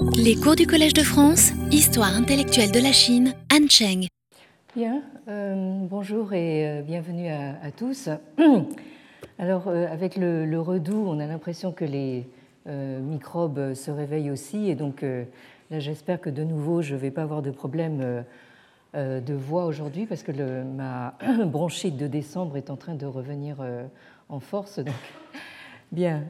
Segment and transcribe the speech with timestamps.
[0.00, 4.06] Les cours du Collège de France, Histoire intellectuelle de la Chine, Anne Cheng.
[4.76, 8.08] Bien, euh, bonjour et euh, bienvenue à, tous.
[9.38, 12.26] Alors, euh, avec le, redoux, on a l'impression que les
[12.66, 17.22] microbes se réveillent aussi, et donc là, j'espère que de nouveau, je ne vais pas
[17.22, 18.24] avoir de problème
[18.94, 23.56] de voix aujourd'hui, parce que le, ma bronchite de décembre est en train de revenir
[24.28, 24.80] en force.
[24.80, 24.94] Donc,
[25.92, 26.24] bien.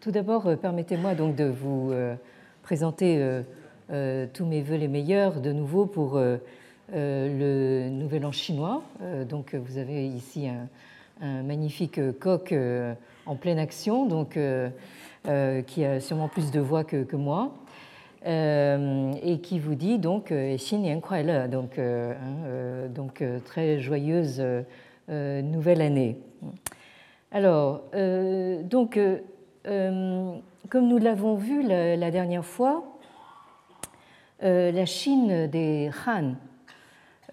[0.00, 1.92] Tout d'abord, permettez-moi donc de vous
[2.62, 3.42] présenter
[3.88, 6.18] tous mes voeux les meilleurs de nouveau pour
[6.92, 8.82] le Nouvel An chinois.
[9.28, 10.48] donc, vous avez ici
[11.20, 12.94] un magnifique coq euh,
[13.26, 14.68] en pleine action, donc, euh,
[15.26, 17.52] euh, qui a sûrement plus de voix que, moi.
[18.24, 24.42] et qui vous dit donc Xin Nian Kuai donc, hein, donc très joyeuse
[25.08, 26.18] nouvelle année.
[27.30, 27.82] Alors,
[28.64, 28.98] donc,
[29.68, 32.84] comme nous l'avons vu la, dernière fois,
[34.40, 36.34] la Chine des Han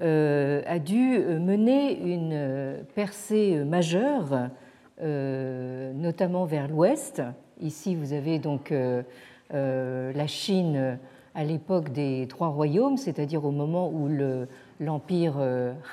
[0.01, 4.49] euh, a dû mener une percée majeure,
[5.01, 7.21] euh, notamment vers l'ouest.
[7.61, 9.03] Ici, vous avez donc euh,
[9.51, 10.99] la Chine
[11.33, 14.09] à l'époque des trois royaumes, c'est-à-dire au moment où
[14.81, 15.35] l'empire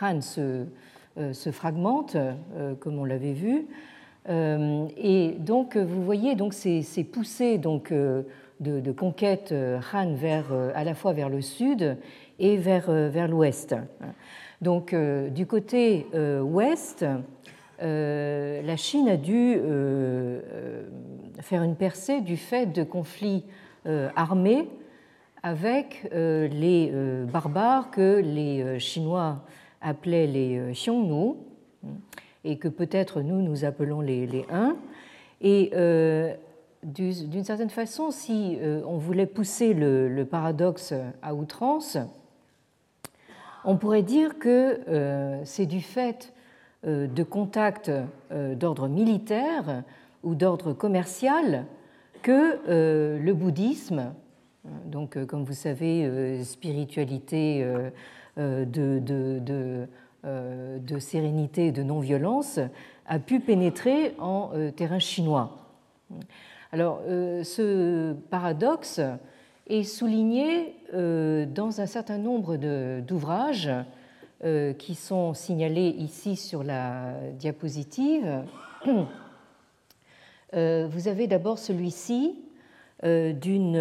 [0.01, 2.17] Han se, fragmente,
[2.81, 3.67] comme on l'avait vu.
[4.29, 8.25] Et donc, vous voyez donc ces, poussées donc, de,
[8.61, 9.53] de, conquête
[9.93, 11.97] Han vers, à la fois vers le sud
[12.43, 13.75] et vers, euh, vers l'ouest.
[14.61, 17.07] Donc euh, du côté euh, ouest,
[17.81, 19.59] la Chine a dû
[21.41, 23.43] faire une percée du fait de conflits
[24.15, 24.69] armés
[25.43, 26.93] avec les
[27.33, 29.43] barbares que les Chinois
[29.81, 31.35] appelaient les Xiongnu
[32.45, 34.77] et que peut-être nous nous appelons les, les Huns.
[35.41, 35.71] Et
[36.83, 41.99] d'une certaine façon, si on voulait pousser le paradoxe à outrance,
[43.65, 46.33] on pourrait dire que euh, c'est du fait
[46.87, 47.93] euh, de contacts
[48.33, 49.85] euh, d'ordre militaire
[50.23, 51.67] ou d'ordre commercial
[52.23, 54.13] que le bouddhisme,
[54.87, 57.67] donc comme vous savez, spiritualité
[58.37, 59.89] de, de,
[60.99, 62.61] sérénité et de non-violence,
[63.07, 65.59] a pu pénétrer en terrain chinois.
[66.73, 69.01] Alors ce paradoxe
[69.69, 72.57] est souligné euh, dans un certain nombre
[73.01, 73.71] d'ouvrages
[74.45, 78.45] euh, qui sont signalés ici sur la diapositive.
[80.55, 82.39] Euh, vous avez d'abord celui-ci
[83.03, 83.77] d'une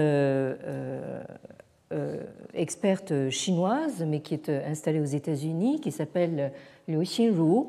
[2.53, 6.51] experte chinoise, mais qui est installée aux États-Unis, qui s'appelle
[6.87, 7.65] Liu Xinru,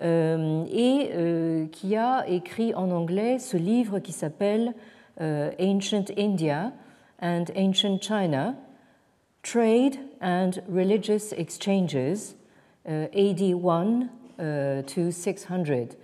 [0.00, 4.74] et qui a écrit en anglais ce livre qui s'appelle
[5.20, 6.72] Ancient India,
[7.22, 8.54] and Ancient China,
[9.42, 12.34] Trade and Religious Exchanges,
[12.84, 14.08] AD 1
[14.38, 15.96] uh, to 600.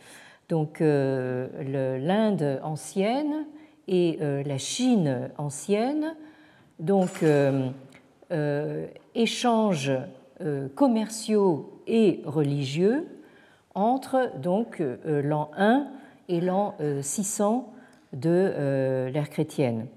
[0.48, 3.46] Donc euh, l'Inde ancienne
[3.86, 6.16] et euh, la Chine ancienne,
[6.78, 7.70] donc euh,
[9.14, 9.92] échanges
[10.76, 13.06] commerciaux et religieux
[13.74, 15.88] entre donc l'an 1
[16.28, 17.72] et l'an 600
[18.12, 19.88] de l'ère chrétienne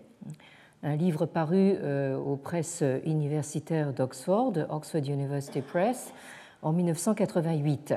[0.83, 6.13] un livre paru euh, aux presses universitaires d'Oxford, Oxford University Press,
[6.61, 7.93] en 1988.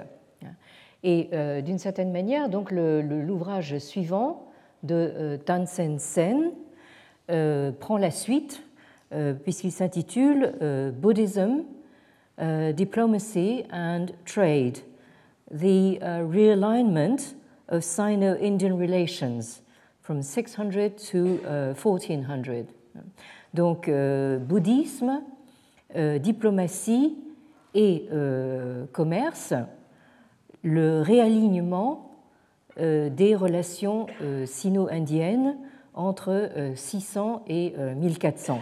[1.03, 4.47] Et euh, d'une certaine manière, donc l'ouvrage suivant
[4.83, 6.53] de euh, Tan Sen Sen
[7.81, 8.64] prend la suite
[9.45, 10.53] puisqu'il s'intitule
[11.01, 11.65] Buddhism,
[12.39, 14.79] Diplomacy and Trade,
[15.51, 17.35] The Realignment
[17.69, 19.63] of Sino-Indian Relations
[20.01, 22.67] from 600 to 1400.
[22.97, 23.01] Uh,
[23.55, 25.23] Donc, euh, bouddhisme,
[25.97, 27.17] euh, diplomatie
[27.75, 29.55] et euh, commerce,
[30.63, 32.11] le réalignement
[32.77, 34.09] des relations
[34.47, 35.57] sino-indiennes
[35.93, 38.59] entre 600 et 1400.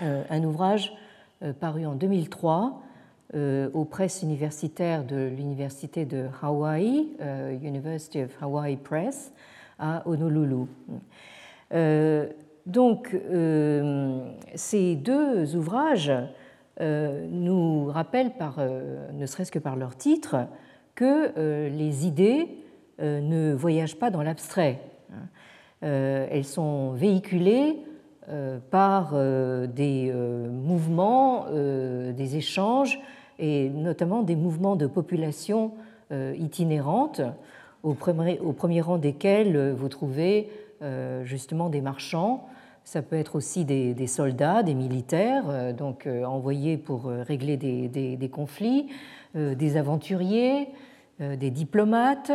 [0.00, 0.92] Un ouvrage
[1.60, 2.82] paru en 2003
[3.34, 7.10] aux presses universitaires de l'Université de Hawaii,
[7.62, 9.32] University of Hawaii Press,
[9.78, 10.66] à Honolulu.
[11.72, 12.28] Euh,
[12.66, 14.20] donc, euh,
[14.54, 16.12] ces deux ouvrages
[16.80, 18.32] euh, nous rappellent,
[19.12, 20.46] ne serait-ce que par leur titre,
[20.94, 22.48] que les idées
[23.00, 24.80] ne voyagent pas dans l'abstrait.
[25.80, 27.78] elles sont véhiculées
[28.70, 29.14] par
[29.66, 33.00] des mouvements, des échanges,
[33.38, 35.72] et notamment des mouvements de population
[36.10, 37.20] itinérantes
[37.84, 40.50] au premier, rang desquels euh, vous trouvez
[40.82, 42.48] euh, justement des marchands.
[42.84, 48.88] Ça peut être aussi des, soldats, des militaires, donc envoyés pour régler des, conflits,
[49.34, 50.68] des aventuriers,
[51.18, 52.30] des diplomates,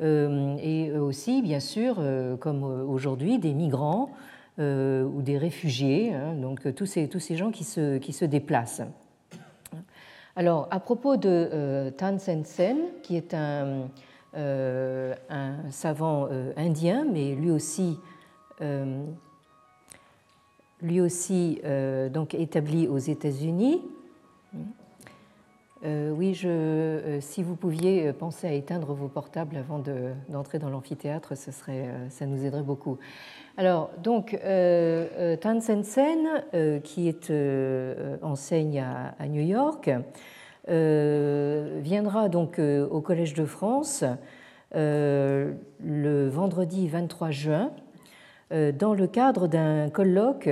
[0.00, 2.02] et aussi, bien sûr,
[2.40, 4.10] comme aujourd'hui, des migrants
[4.58, 8.82] ou des réfugiés, hein, donc tous ces, tous ces gens qui se, déplacent.
[10.34, 13.88] Alors, à propos de Tan Sen Sen, qui est un,
[14.36, 15.14] euh,
[15.70, 17.98] savant euh, indien, mais lui aussi,
[18.60, 19.02] euh,
[20.82, 21.60] lui aussi
[22.12, 23.80] donc établi aux États-Unis.
[25.84, 29.82] Oui, je, si vous pouviez penser à éteindre vos portables avant
[30.28, 32.98] d'entrer dans l'amphithéâtre, ça nous aiderait beaucoup.
[33.56, 34.38] Alors, donc,
[35.40, 37.14] Tan Sen qui
[38.22, 39.90] enseigne à, New York,
[40.68, 44.02] euh, viendra donc euh, au Collège de France
[44.74, 47.70] euh, le vendredi 23 juin
[48.50, 50.48] dans le cadre d'un colloque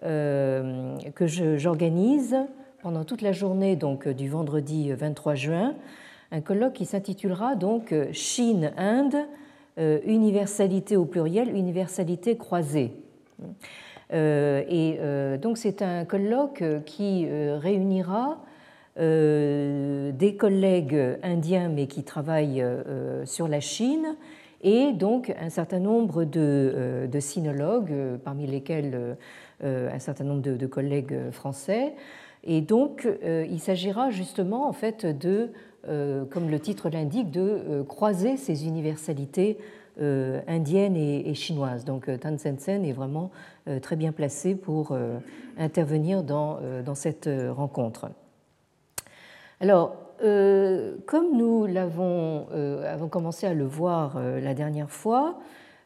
[0.00, 2.34] que j'organise
[2.82, 5.74] pendant toute la journée donc du vendredi 23 juin,
[6.32, 9.16] un colloque qui s'intitulera donc Chine-Inde,
[10.04, 12.92] universalité au pluriel, universalité croisée.
[14.12, 14.98] Et
[15.40, 18.40] donc c'est un colloque qui réunira
[18.98, 24.16] euh, des collègues indiens mais qui travaillent euh, sur la Chine
[24.62, 27.94] et donc un certain nombre de, euh, de sinologues,
[28.24, 29.16] parmi lesquels
[29.62, 31.94] un certain nombre de, collègues français.
[32.44, 35.50] Et donc il s'agira justement en fait de,
[35.84, 39.58] comme le titre l'indique, de croiser ces universalités
[39.98, 41.84] indiennes et, chinoises.
[41.84, 43.30] Donc Tan Sen Sen est vraiment
[43.82, 44.96] très bien placé pour
[45.58, 46.58] intervenir dans,
[46.94, 48.08] cette rencontre.
[49.60, 55.38] Alors, euh, comme nous l'avons euh, avons commencé à le voir euh, la dernière fois,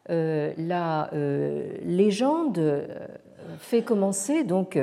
[0.07, 1.09] la
[1.83, 2.87] légende
[3.57, 4.77] fait commencer donc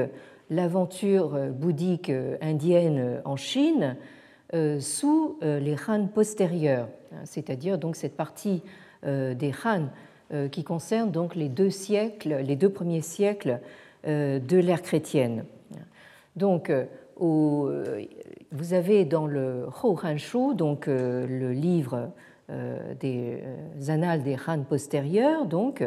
[0.53, 3.97] l'aventure bouddhique indienne en Chine
[4.81, 8.63] sous les Han postérieurs, hein, c'est-à-dire donc cette partie
[9.05, 9.89] des Han
[10.51, 13.61] qui concerne donc les deux siècles, les deux premiers siècles
[14.05, 15.45] de l'ère chrétienne.
[16.37, 16.71] Donc,
[18.53, 22.11] vous avez dans le Hou Han Shu, donc euh, le livre
[22.51, 25.83] euh, des euh, annales des Han postérieurs, donc,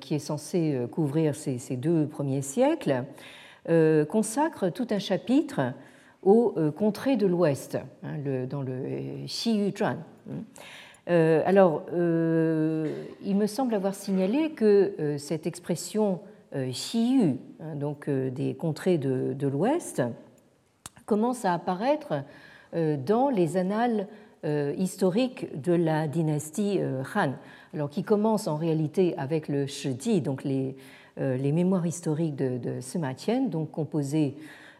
[0.00, 3.04] qui est censé couvrir ces, deux premiers siècles,
[4.08, 5.72] consacre tout un chapitre
[6.22, 8.16] aux contrées de l'Ouest, hein,
[8.48, 9.98] dans le Xi Yu Zhuan.
[11.06, 16.20] alors, il me semble avoir signalé que cette expression
[16.54, 20.02] Xi Yu, hein, donc des contrées de, l'Ouest,
[21.10, 22.22] commence à apparaître
[22.74, 24.06] euh, dans les annales
[24.44, 27.32] euh, historiques de la dynastie euh, Han,
[27.74, 30.76] alors qui commence en réalité avec le Shiji, donc les,
[31.16, 34.36] les mémoires historiques de, de Sima Qian, donc composées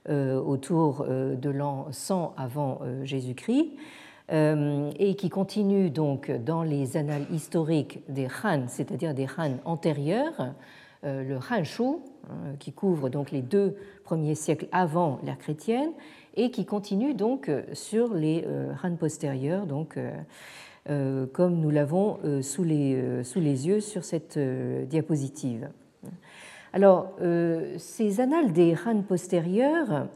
[0.08, 3.72] autour de l'an 100 avant Jésus-Christ,
[4.30, 10.54] et qui continue donc dans les annales historiques des Han, c'est-à-dire des Han antérieurs,
[11.02, 15.90] le Han Shu, hein, qui couvre donc les deux premiers siècles avant l'ère chrétienne,
[16.34, 19.96] et qui continue donc euh, sur les euh, Han postérieurs, donc,
[20.88, 24.38] euh, comme nous l'avons sous les yeux sur cette
[24.88, 25.68] diapositive.
[26.72, 27.12] Alors,
[27.78, 30.06] ces annales des Han postérieurs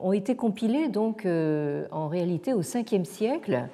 [0.00, 3.68] ont été compilées donc en réalité au 5e siècle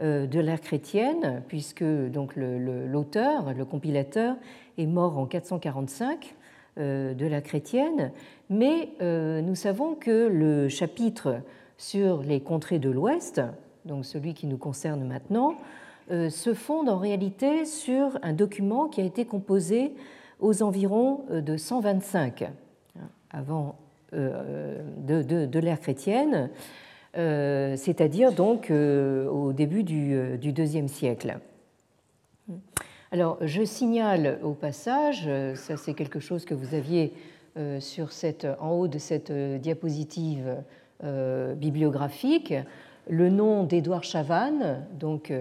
[0.00, 4.36] de l'ère chrétienne, puisque donc l'auteur, le, compilateur,
[4.78, 6.34] est mort en 445
[6.78, 8.10] de la chrétienne,
[8.50, 11.40] mais euh, nous savons que le chapitre
[11.78, 13.40] sur les contrées de l'Ouest,
[13.84, 15.54] donc celui qui nous concerne maintenant, euh,
[16.10, 19.92] se fonde en réalité sur un document qui a été composé
[20.40, 22.50] aux environs euh, de 125 hein,
[23.30, 23.76] avant
[24.12, 26.50] de, l'ère chrétienne,
[27.14, 31.38] c'est-à-dire donc au début du, deuxième siècle.
[33.10, 37.12] Alors, je signale au passage, ça c'est quelque chose que vous aviez
[37.56, 40.56] euh, sur cette, en haut de cette euh, diapositive
[41.04, 42.52] euh, bibliographique
[43.08, 45.32] le nom d'Édouard Chavannes, donc,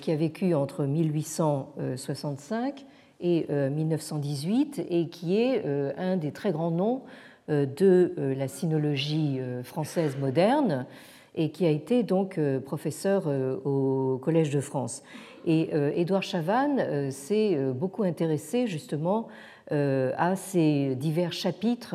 [0.00, 2.86] qui a vécu entre 1865
[3.20, 5.64] et 1918 et qui est
[5.96, 7.02] un des très grands noms
[7.48, 10.86] de la sinologie française moderne
[11.34, 13.26] et qui a été donc professeur
[13.64, 15.02] au Collège de France.
[15.46, 19.28] Et Édouard Chavannes s'est beaucoup intéressé justement
[19.72, 21.94] euh, à ces divers chapitres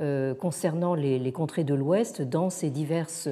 [0.00, 3.28] euh, concernant les, contrées de l'Ouest dans ces diverses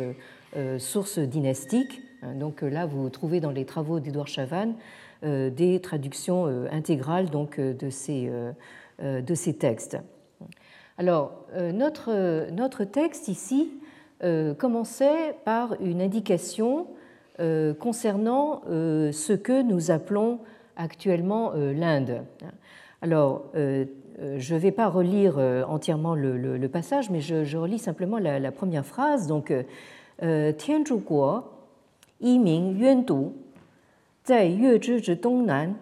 [0.56, 2.02] euh, sources dynastiques.
[2.22, 4.74] Hein, donc là, vous trouvez dans les travaux d'Édouard Chavannes
[5.22, 8.30] des traductions intégrales donc, de, ces,
[9.00, 9.96] de ces textes.
[10.98, 13.72] Alors, notre, notre texte ici
[14.58, 16.86] commençait par une indication
[17.38, 20.40] concernant ce que nous appelons
[20.76, 22.22] actuellement l'Inde.
[23.00, 23.46] Alors,
[24.20, 28.50] euh, je ne vais pas relire euh, entièrement le, passage, mais je, relis simplement la,
[28.50, 29.26] première phrase.
[29.26, 29.52] Donc,
[30.22, 31.00] euh, Tianzhu
[32.20, 33.32] Yiming Yuandu,
[34.26, 34.78] Zai Yue
[35.16, 35.74] Dongnan,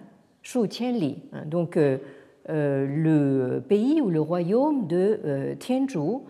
[0.43, 1.23] Shu Li.
[1.33, 1.79] Hein, donc,
[2.49, 6.21] le pays ou le royaume de Tianzhu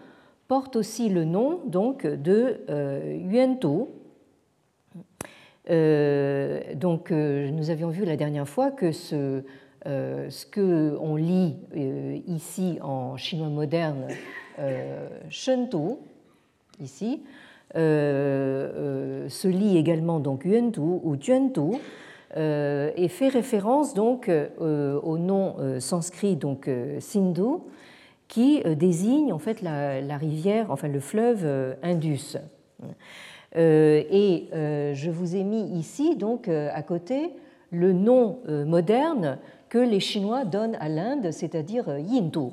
[0.47, 3.87] porte aussi le nom donc, de Yuandu.
[6.77, 9.43] donc, nous avions vu la dernière fois que ce
[9.87, 14.09] euh, ce qu'on lit euh, ici en chinois moderne,
[14.59, 15.99] euh, Shentu,
[16.81, 17.23] ici,
[17.75, 21.79] se lit également donc Yuandu ou Juandu,
[22.37, 24.31] et fait référence donc
[24.61, 26.69] au nom sanskrit donc
[27.01, 27.61] Sindhu,
[28.29, 32.37] qui désigne en fait la, rivière, enfin le fleuve Indus.
[33.57, 37.31] et je vous ai mis ici donc à côté
[37.71, 39.39] le nom moderne
[39.75, 42.53] que les Chinois donnent à l'Inde, c'est-à-dire euh, Yindu.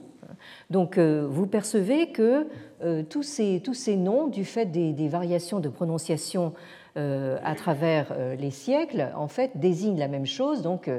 [0.69, 2.48] Donc euh, vous percevez que
[2.83, 6.53] euh, tous ces, tous ces noms, du fait des, variations de prononciation
[6.95, 10.89] à travers les siècles, en fait désignent la même chose, donc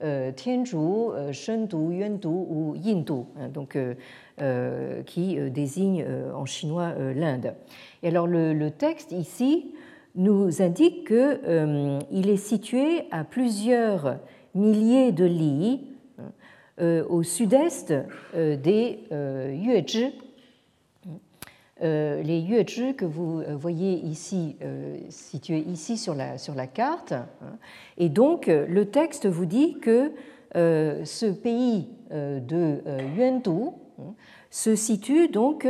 [0.00, 3.76] Tianzhu, Shendu, Yuandu ou Yindu, hein, donc,
[5.04, 7.52] qui désigne en chinois l'Inde.
[8.02, 9.74] Et alors le, texte ici
[10.14, 14.16] nous indique qu'il est situé à plusieurs
[14.54, 15.91] milliers de lits euh,
[16.80, 17.94] au sud-est
[18.34, 20.12] euh, des euh, Yuezhi.
[21.80, 24.54] Les Yuezhi que vous voyez ici,
[25.08, 27.10] situés ici sur la, sur la carte.
[27.10, 27.58] Hein.
[27.98, 30.12] Et donc, le texte vous dit que
[30.54, 32.78] ce pays de
[33.16, 34.14] Yuandu hein,
[34.48, 35.66] se situe donc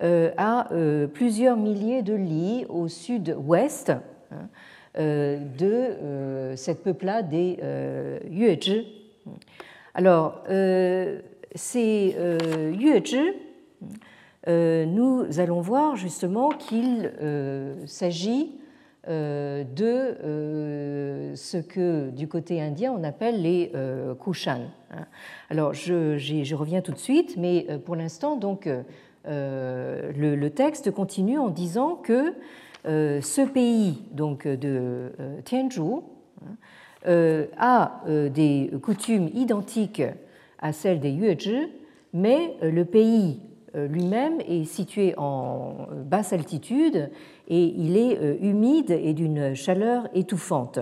[0.00, 0.68] à
[1.14, 3.90] plusieurs milliers de lits au sud-ouest
[4.30, 4.48] hein,
[4.98, 8.99] euh, de euh, cette peuplade des euh, Yuezhi.
[9.94, 10.42] Alors,
[11.54, 12.16] ces
[12.78, 13.32] Yuezhi,
[14.46, 17.12] nous allons voir justement qu'il
[17.86, 18.52] s'agit
[19.06, 20.16] de
[21.34, 23.72] ce que du côté indien on appelle les
[24.22, 24.60] Kushan.
[25.50, 28.68] Alors je, reviens tout de suite, mais pour l'instant donc
[29.24, 32.34] le, texte continue en disant que
[32.86, 36.00] euh, ce pays donc de euh, Tianzhu hein,
[36.42, 36.46] euh,
[37.06, 40.02] a des coutumes identiques
[40.58, 41.68] à celles des Yuezhi,
[42.12, 43.40] mais le pays
[43.74, 47.10] lui-même est situé en basse altitude
[47.48, 50.80] et il est humide et d'une chaleur étouffante.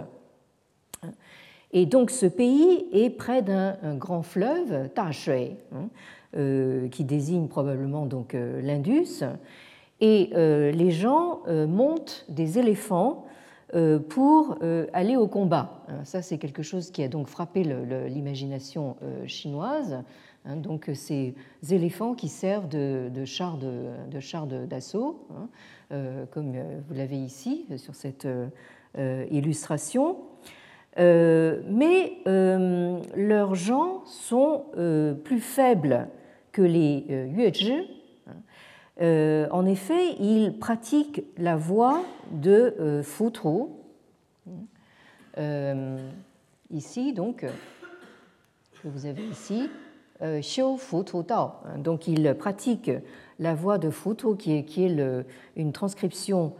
[1.72, 8.34] Et donc ce pays est près d'un grand fleuve, Ta hein, qui désigne probablement donc
[8.34, 9.22] l'Indus,
[10.00, 13.27] et euh, les gens euh, montent des éléphants euh,
[14.08, 14.56] pour
[14.92, 15.82] aller au combat.
[15.88, 17.64] Hein, ça, c'est quelque chose qui a donc frappé
[18.08, 18.96] l'imagination
[19.26, 20.02] chinoise.
[20.44, 21.34] Hein, donc, ces
[21.70, 26.52] éléphants qui servent de, chars d'assaut, hein, comme
[26.88, 28.26] vous l'avez ici sur cette
[29.30, 30.16] illustration.
[30.96, 34.64] mais leurs gens sont
[35.24, 36.08] plus faibles
[36.52, 37.97] que les Yuezhi,
[39.00, 42.02] euh, en effet, il pratique la voie
[42.32, 43.66] de euh, Futru.
[45.38, 45.98] Euh,
[46.70, 47.46] ici, donc,
[48.84, 49.68] vous avez ici,
[50.40, 51.50] Xiu Futu Dao.
[51.78, 52.90] Donc, il pratique
[53.38, 55.24] la voie de Futru, qui est,
[55.56, 56.54] une transcription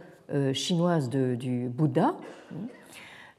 [0.53, 2.15] chinoise du Bouddha.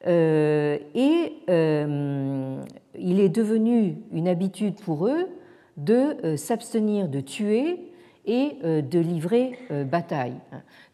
[0.07, 5.27] et il est devenu une habitude pour eux
[5.79, 7.90] de s'abstenir de tuer
[8.27, 10.37] et euh, de livrer euh, bataille.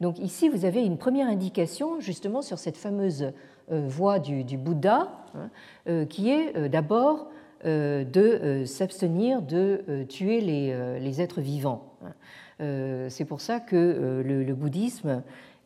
[0.00, 3.32] Donc ici, vous avez une première indication justement sur cette fameuse
[3.72, 7.28] euh, voie du, Bouddha, hein, qui est d'abord
[7.64, 11.94] de s'abstenir de tuer les, êtres vivants.
[12.60, 15.22] C'est pour ça que le, bouddhisme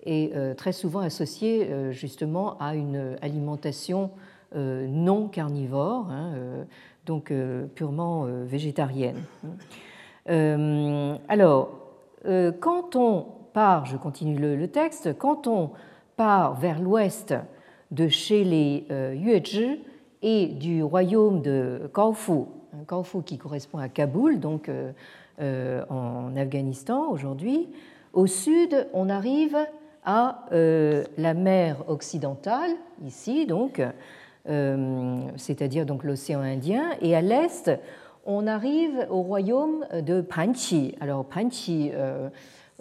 [0.07, 4.12] est très souvent associé justement à une alimentation
[4.55, 6.33] non carnivore, hein,
[7.05, 7.33] donc
[7.75, 9.23] purement végétarienne.
[10.30, 11.70] Euh, alors,
[12.26, 15.70] euh, quand on part, je continue le, texte, quand on
[16.16, 17.34] part vers l'ouest
[17.90, 19.80] de chez les euh, Yuezhi
[20.22, 22.44] et du royaume de Kaofu,
[22.87, 24.70] Kaofu qui correspond à Kaboul, donc
[25.40, 27.68] en Afghanistan aujourd'hui,
[28.12, 29.56] au sud, on arrive
[30.04, 32.72] à la mer occidentale,
[33.06, 33.82] ici donc,
[34.44, 37.70] c'est-à-dire l'océan Indien, et à l'est,
[38.30, 40.94] on arrive au royaume de Panchi.
[41.00, 41.90] Alors Panchi,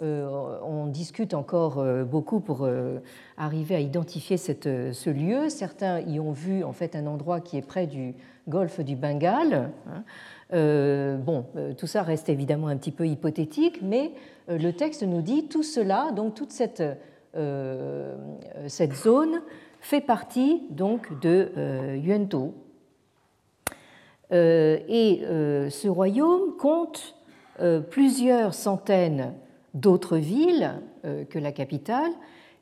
[0.00, 2.68] on discute encore beaucoup pour
[3.36, 5.48] arriver à identifier ce lieu.
[5.48, 8.14] Certains y ont vu en fait un endroit qui est près du
[8.48, 9.70] golfe du Bengale.
[9.88, 10.04] Hein.
[10.52, 14.12] Euh, bon, euh, tout ça reste évidemment un petit peu hypothétique, mais
[14.48, 16.82] euh, le texte nous dit tout cela, donc toute cette,
[18.66, 19.40] cette zone
[19.80, 22.54] fait partie donc de Yuento.
[24.32, 27.16] Et ce royaume compte
[27.90, 29.34] plusieurs centaines
[29.74, 32.12] d'autres villes que la capitale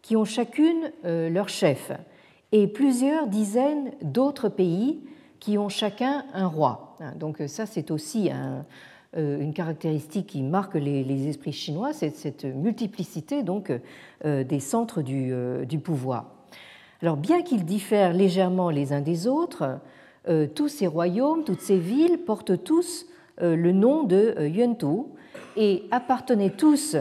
[0.02, 1.92] qui ont chacune leur chef
[2.52, 5.00] et plusieurs dizaines d'autres pays
[5.40, 6.96] qui ont chacun un roi.
[7.00, 8.30] Hein, donc ça, c'est aussi
[9.16, 13.72] euh, une caractéristique qui marque les, esprits chinois, c'est cette multiplicité donc
[14.26, 16.26] euh, des centres euh, du, pouvoir.
[17.00, 19.78] Alors bien qu'ils diffèrent légèrement les uns des autres,
[20.54, 23.06] tous ces royaumes, toutes ces villes portent tous
[23.40, 25.08] le nom de Yuantou
[25.56, 26.96] et appartenaient tous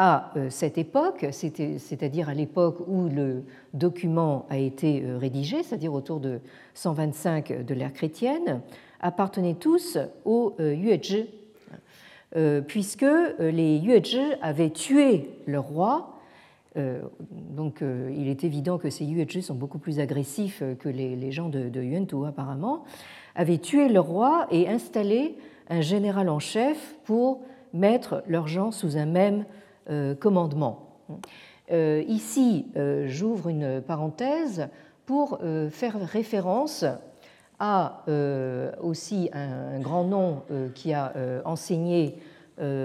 [0.00, 3.42] à euh, cette époque, c'est-à-dire à l'époque où le
[3.74, 6.38] document a été euh, rédigé, c'est-à-dire autour de
[6.74, 8.60] 125 de l'ère chrétienne,
[9.00, 11.26] appartenaient tous aux euh, Yuezhi,
[12.68, 13.06] puisque
[13.38, 16.17] les Yuezhi avaient tué leur roi.
[17.30, 21.68] Donc il est évident que ces Yuezhi sont beaucoup plus agressifs que les gens de,
[21.68, 22.84] de apparemment,
[23.34, 25.36] avaient tué leur roi et installé
[25.68, 27.42] un général en chef pour
[27.72, 29.44] mettre leurs gens sous un même
[29.90, 31.00] euh, commandement.
[31.70, 34.68] Euh, ici, euh, j'ouvre une parenthèse
[35.06, 36.84] pour faire référence
[37.58, 38.04] à
[38.82, 40.42] aussi un grand nom
[40.74, 41.14] qui a
[41.46, 42.18] enseigné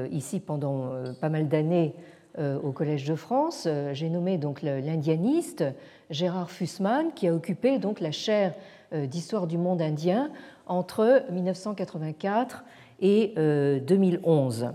[0.10, 1.94] ici pendant pas mal d'années
[2.38, 3.68] au Collège de France.
[3.94, 5.64] J'ai nommé donc l'indianiste
[6.10, 8.54] Gérard Fussman qui a occupé donc la chaire
[8.92, 10.32] d'histoire du monde indien
[10.66, 12.64] entre 1984
[13.02, 14.74] et 2011.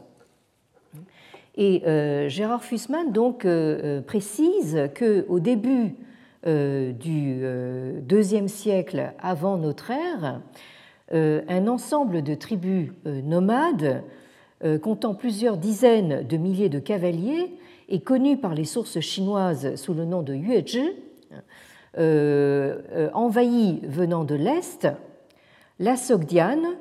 [1.58, 5.96] Et euh, Gérard Fussman donc euh, euh, précise qu'au début
[6.46, 7.42] du
[8.02, 10.40] deuxième siècle avant notre ère,
[11.12, 14.02] un ensemble de tribus nomades
[14.82, 17.52] comptant plusieurs dizaines de milliers de cavaliers
[17.88, 20.90] et connu par les sources chinoises sous le nom de Yuezhi,
[23.14, 24.88] envahit venant de l'Est
[25.78, 26.76] la Sogdiane,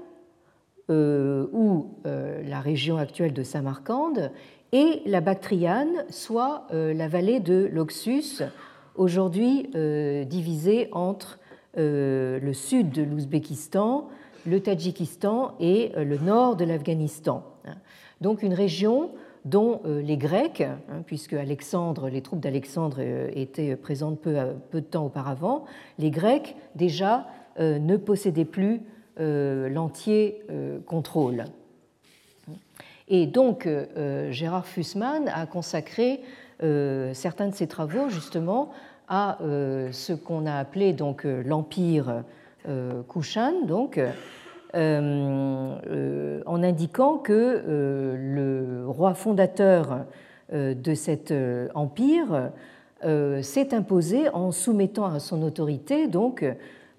[0.90, 4.32] ou la région actuelle de Samarcande,
[4.72, 8.44] et la Bactriane, soit euh, la vallée de l'Oxus,
[8.96, 11.40] aujourd'hui euh, divisée entre
[11.78, 14.10] euh, le sud de l'Ouzbékistan,
[14.46, 17.44] le Tadjikistan et le nord de l'Afghanistan.
[18.22, 19.12] Donc une région
[19.46, 23.00] dont les Grecs, hein, puisque Alexandre, les troupes d'Alexandre
[23.34, 24.36] étaient présentes peu,
[24.74, 25.66] de temps auparavant,
[26.00, 27.28] les Grecs déjà
[27.60, 28.82] ne possédaient plus
[29.18, 30.42] l'entier
[30.86, 31.46] contrôle.
[33.08, 36.22] Et donc, euh, euh, Gérard Fussman a consacré
[36.62, 38.72] euh, certains de ses travaux justement
[39.10, 40.94] à ce qu'on a appelé
[41.46, 42.26] l'empire
[43.08, 44.02] Kushan, donc
[44.74, 47.64] en indiquant que
[48.18, 50.06] le roi fondateur
[50.52, 51.34] de cet
[51.74, 52.52] empire
[53.42, 56.46] s'est imposé en soumettant à son autorité donc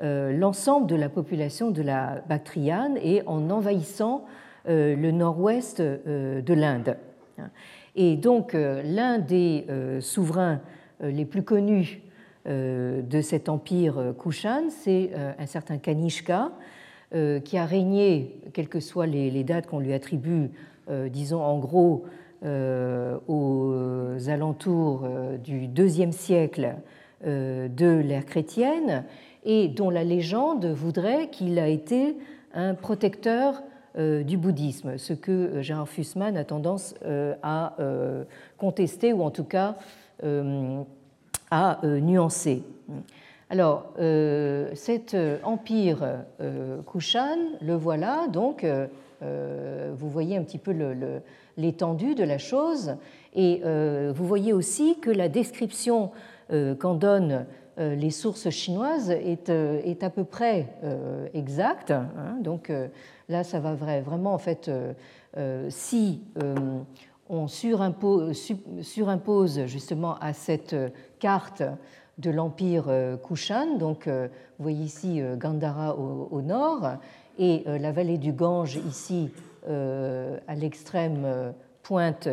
[0.01, 4.25] l'ensemble de la population de la Bactriane et en envahissant
[4.69, 6.97] euh, le nord-ouest euh, de l'Inde.
[7.97, 9.67] Et donc euh, l'un des
[10.01, 10.61] souverains
[11.01, 12.03] les plus connus
[12.45, 16.51] de cet empire Kushan, c'est un certain Kanishka,
[17.13, 20.51] qui a régné, quelles que soient les dates qu'on lui attribue,
[21.11, 22.05] disons en gros
[22.45, 25.09] aux alentours
[25.43, 26.75] du deuxième siècle
[27.25, 29.05] de l'ère chrétienne,
[29.45, 32.17] et dont la légende voudrait qu'il a été
[32.53, 33.63] un protecteur
[33.97, 37.75] euh, du bouddhisme, ce que euh, Gérard Fussman a tendance euh, à
[38.59, 39.77] contester ou en tout cas
[41.51, 42.63] à nuancer.
[43.51, 43.93] Alors,
[44.75, 46.25] cet empire
[46.87, 48.67] Kushan, le voilà, donc
[49.23, 50.75] vous voyez un petit peu
[51.57, 52.97] l'étendue de la chose,
[53.35, 56.11] et vous voyez aussi que la description
[56.79, 57.47] qu'en donnent
[57.79, 60.69] les sources chinoises est, à peu près
[61.33, 61.91] exacte.
[61.91, 62.37] Hein.
[62.41, 62.71] donc,
[63.29, 64.95] Là, ça va vraiment, en fait, euh,
[65.37, 66.81] euh, si euh,
[67.29, 68.33] on surimpose,
[69.67, 70.75] justement à cette
[71.19, 71.63] carte
[72.19, 72.85] de l'empire
[73.27, 76.97] Kushan, donc vous voyez ici Gandhara au, nord,
[77.39, 79.31] et la vallée du Gange ici
[79.67, 81.53] à l'extrême
[81.83, 82.29] pointe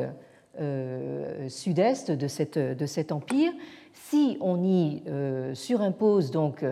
[1.47, 3.51] sud-est de, de, cet empire.
[3.93, 5.03] Si on y
[5.53, 6.65] surimpose donc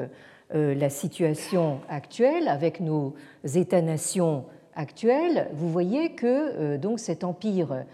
[0.52, 4.46] la situation actuelle avec nos États-nations
[4.76, 7.86] actuels, vous voyez que donc cet empire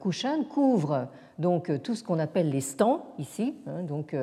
[0.00, 4.14] Kushan couvre donc tout ce qu'on appelle les stans ici, hein, donc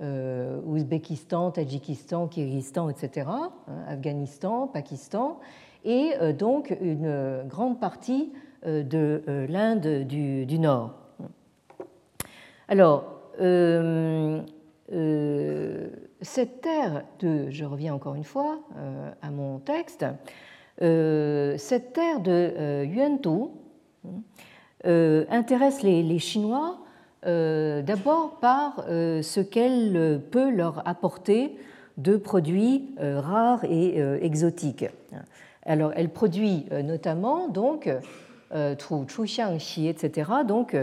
[0.00, 3.52] Ouzbékistan, Tadjikistan, Kyrgyzstan, etc., hein,
[3.88, 5.40] Afghanistan, Pakistan,
[5.84, 8.32] et donc une grande partie
[8.64, 10.94] de l'Inde du, Nord.
[12.68, 14.40] Alors, euh,
[14.92, 15.88] euh,
[16.20, 20.06] cette terre de, je reviens encore une fois euh, à mon texte,
[20.78, 23.52] cette terre de Yuantou
[24.84, 26.78] intéresse les, Chinois
[27.24, 31.56] d'abord par ce qu'elle peut leur apporter
[31.96, 34.86] de produits rares et exotiques.
[35.64, 37.88] Alors, elle produit notamment donc
[39.88, 40.30] etc.
[40.46, 40.76] Donc,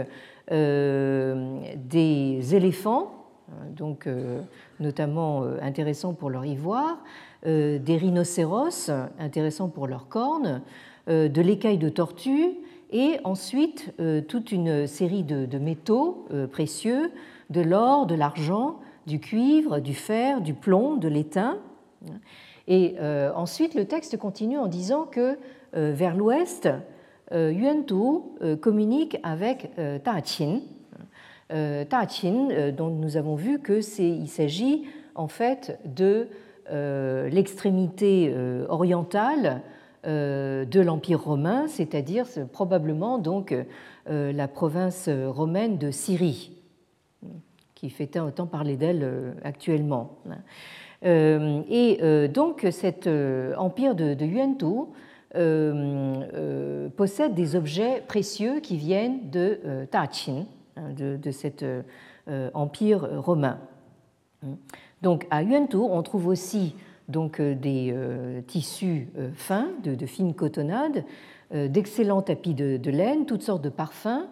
[0.50, 4.40] des éléphants Hein, donc euh,
[4.80, 6.98] notamment euh, intéressants pour leur ivoire,
[7.46, 10.62] euh, des rhinocéros intéressants pour leurs cornes,
[11.08, 12.58] de l'écaille de tortue
[12.92, 13.92] et ensuite
[14.28, 17.10] toute une série de, métaux précieux,
[17.50, 21.58] de l'or, de l'argent, du cuivre, du fer, du plomb, de l'étain.
[22.68, 22.96] Et
[23.34, 25.38] ensuite, le texte continue en disant que
[25.72, 26.68] vers l'ouest,
[27.32, 28.20] Yuantu
[28.60, 29.70] communique avec
[30.04, 30.60] Tachin,
[31.52, 36.28] euh, Tachin, euh, dont nous avons vu qu'il s'agit en fait de
[36.70, 38.34] euh, l'extrémité
[38.68, 39.62] orientale
[40.04, 43.54] de l'Empire romain, c'est-à-dire probablement donc
[44.06, 46.52] la province romaine de Syrie,
[47.74, 50.18] qui fait tant parler d'elle actuellement.
[51.04, 53.08] Et donc cet
[53.56, 54.90] empire de, de Yuantu
[56.96, 59.60] possède des objets précieux qui viennent de
[59.90, 63.58] Tachin, Hein, de, cet euh, empire romain.
[65.02, 66.74] Donc à Yuantou, on trouve aussi
[67.08, 71.04] donc, euh, des euh, tissus fins, de, fines cotonnades,
[71.52, 74.26] d'excellents tapis de, laine, toutes sortes de parfums,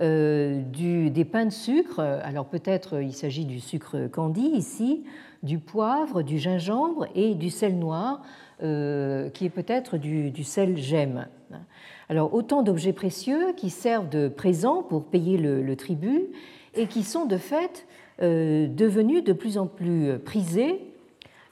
[0.00, 5.04] des pains de sucre, alors peut-être il s'agit du sucre candi ici,
[5.44, 8.22] du poivre, du gingembre et du sel noir,
[8.58, 11.28] qui est peut-être du, sel gemme.
[12.08, 16.26] Alors autant d'objets précieux qui servent de présent pour payer le, tribut
[16.74, 17.86] et qui sont de fait
[18.22, 20.95] euh, devenus de plus en plus prisés euh,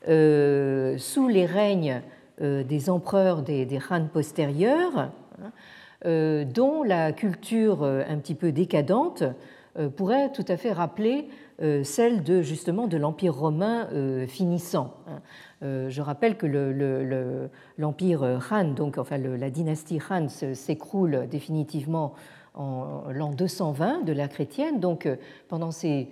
[0.07, 2.03] sous les règnes
[2.41, 5.11] euh, des empereurs des, Han postérieurs,
[5.43, 9.25] hein, dont la culture un petit peu décadente
[9.97, 11.29] pourrait tout à fait rappeler
[11.83, 13.89] celle de justement de l'empire romain
[14.27, 14.95] finissant.
[15.09, 15.23] Hein.
[15.65, 16.47] Euh, je rappelle que
[17.79, 22.15] l'empire Han, donc enfin la dynastie Han, s'écroule définitivement
[22.55, 24.79] en l'an 220 de la chrétienne.
[24.79, 25.17] Donc euh,
[25.49, 26.05] pendant euh,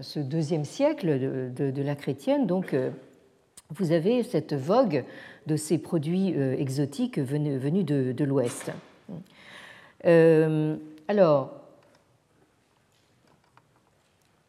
[0.00, 1.18] ce deuxième siècle
[1.54, 2.74] de, la chrétienne, donc
[3.70, 5.04] vous avez cette vogue
[5.46, 8.72] de ces produits exotiques venus, de, l'Ouest.
[11.08, 11.58] alors,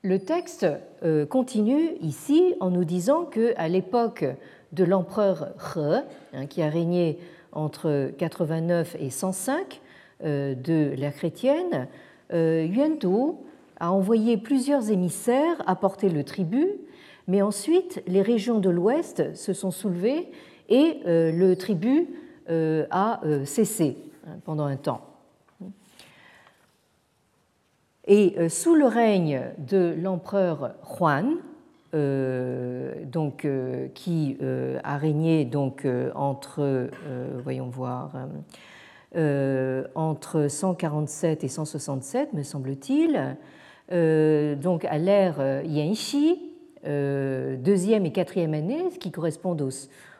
[0.01, 0.65] le texte
[1.03, 4.23] euh, continue ici en nous disant qu'à l'époque
[4.71, 7.19] de l'empereur He, hein, qui a régné
[7.51, 9.81] entre 89 et 105
[10.23, 11.89] euh, de la chrétienne,
[12.31, 13.43] euh, Yuantou
[13.79, 16.71] a envoyé plusieurs émissaires apporter le tribut,
[17.27, 20.29] mais ensuite les régions de l'Ouest se sont soulevées
[20.69, 22.07] et le tribut
[22.47, 25.09] a cessé hein, pendant un temps.
[28.09, 31.35] Et euh, sous le règne de l'empereur Juan,
[31.93, 34.35] euh, donc, euh, qui
[34.83, 36.89] a régné donc, entre,
[37.43, 38.11] voyons voir,
[39.95, 43.37] entre 147 et 167, me semble-t-il,
[43.91, 46.39] donc à l'ère Yanxi,
[46.83, 49.69] deuxième et quatrième année, qui correspondent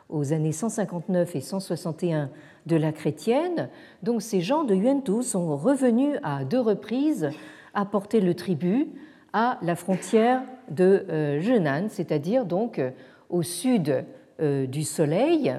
[0.08, 2.30] aux, années 159 et 161
[2.66, 3.68] de la chrétienne.
[4.02, 7.30] Donc ces gens de Yuantou sont revenus à deux reprises
[7.74, 8.88] apporter le tribut
[9.32, 12.90] à la frontière de Jenan, euh, c'est-à-dire donc euh,
[13.28, 14.04] au sud
[14.40, 15.54] euh, du Soleil,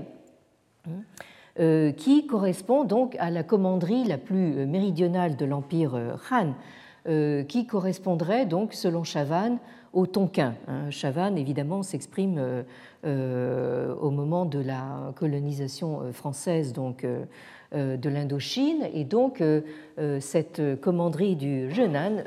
[1.98, 5.94] qui correspond donc à la commanderie la plus méridionale de l'empire
[6.32, 6.54] Han,
[7.06, 9.58] qui correspondrait donc, selon Chavannes,
[9.94, 10.54] au Tonkin.
[10.68, 10.90] Hein.
[10.90, 12.64] Chavannes, évidemment, s'exprime
[13.04, 17.06] au moment de la colonisation française, donc
[17.74, 18.90] euh, de l'Indochine.
[18.94, 19.62] Et donc, euh,
[19.98, 22.22] euh, cette commanderie du Jenan,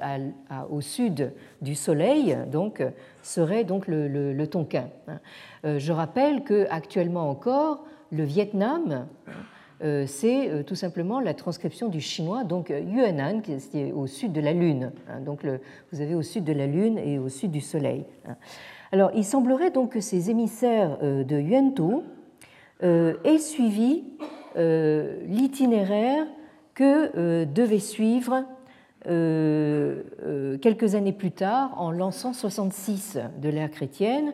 [0.71, 2.83] au sud du Soleil, donc,
[3.23, 4.89] serait donc le, Tonkin.
[5.65, 9.07] Je rappelle qu'actuellement encore, le Vietnam,
[9.81, 14.53] c'est tout simplement la transcription du chinois, donc Yuanan, qui est au sud de la
[14.53, 14.93] Lune.
[15.25, 15.47] Donc,
[15.93, 18.05] vous avez au sud de la Lune et au sud du Soleil.
[18.93, 22.03] Alors, il semblerait donc que ces émissaires de Yuantou
[22.83, 24.05] aient suivi
[24.57, 26.27] l'itinéraire
[26.75, 28.45] que devait suivre
[29.05, 34.33] quelques années plus tard, en l'an 66 de l'ère chrétienne,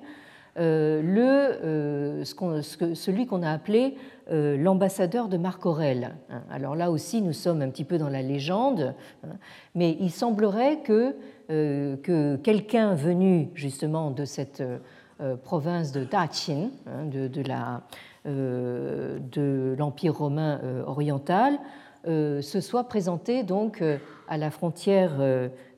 [0.58, 3.94] euh, le, euh, ce celui qu'on a appelé
[4.32, 6.16] euh, l'ambassadeur de Marc Aurèle.
[6.28, 6.42] Hein.
[6.50, 9.36] Alors là aussi, nous sommes un petit peu dans la légende, hein,
[9.76, 11.14] mais il semblerait que,
[11.48, 14.62] que quelqu'un venu justement de cette
[15.42, 17.06] province de Daqin, hein,
[18.24, 21.58] de, l'Empire romain oriental,
[22.04, 23.82] se soit présenté donc
[24.28, 25.12] à la frontière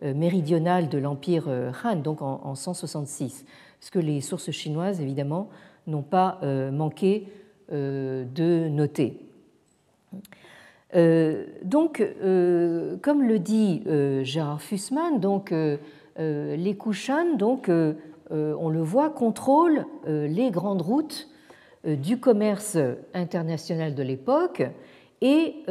[0.02, 1.48] méridionale de l'Empire
[1.84, 3.46] Han, donc en 166
[3.82, 5.50] ce que les sources chinoises, évidemment,
[5.88, 7.28] n'ont pas euh, manqué
[7.72, 9.18] euh, de noter.
[10.94, 11.96] Euh, donc,
[13.02, 13.82] comme le dit
[14.22, 15.52] Gérard Fussman, donc,
[16.16, 21.28] les Kushan, donc, on le voit, contrôlent les grandes routes
[21.84, 22.78] du commerce
[23.14, 24.62] international de l'époque
[25.22, 25.64] et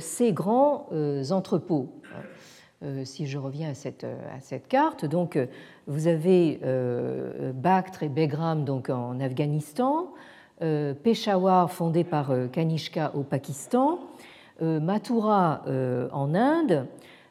[0.00, 0.88] ces grands
[1.30, 1.88] entrepôts.
[3.04, 4.06] Si je reviens à cette,
[4.40, 5.38] cette carte, donc
[5.86, 10.08] vous avez euh, Bactre et Begram donc en Afghanistan,
[10.62, 14.00] euh, Peshawar fondé par euh, Kanishka au Pakistan,
[14.60, 15.64] Mathura
[16.12, 16.86] en Inde,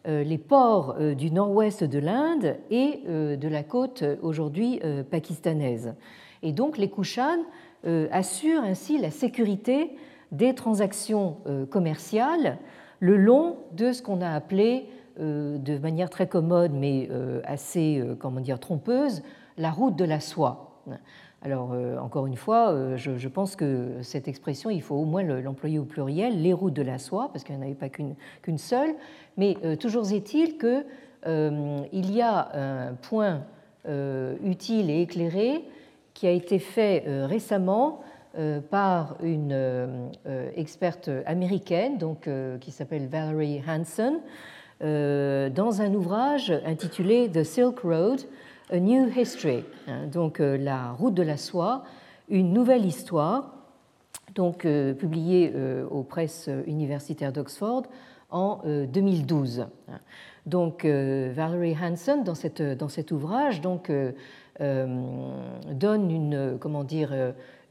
[0.05, 5.93] les ports du nord-ouest de l'Inde et de la côte aujourd'hui pakistanaise.
[6.41, 7.45] Et donc les Kushan
[8.11, 9.95] assurent ainsi la sécurité
[10.33, 11.37] des transactions
[11.71, 12.57] commerciales
[13.03, 17.99] le long de ce qu'on a appelé euh, de manière très commode mais euh, assez
[17.99, 19.21] euh, comment dire trompeuse
[19.57, 20.81] la route de la soie.
[21.43, 25.83] Alors encore une fois, je, pense que cette expression, il faut au moins l'employer au
[25.83, 28.95] pluriel, les routes de la soie, parce qu'il n'y en avait pas qu'une seule.
[29.35, 33.41] Mais toujours est-il qu'il y a un point
[33.85, 35.65] utile et éclairé
[36.13, 38.01] qui a été fait récemment
[38.71, 40.09] par une
[40.55, 42.29] experte américaine donc,
[42.61, 44.19] qui s'appelle Valerie Hanson, euh,
[44.83, 48.19] dans un ouvrage intitulé The Silk Road,
[48.69, 51.85] A New History, hein, donc euh, la route de la soie,
[52.27, 53.53] une nouvelle histoire,
[54.35, 55.53] donc euh, publié
[55.89, 57.83] aux presses universitaires d'Oxford
[58.29, 59.67] en 2012.
[60.47, 62.35] Donc Valerie Hanson dans,
[62.89, 63.79] cet ouvrage donne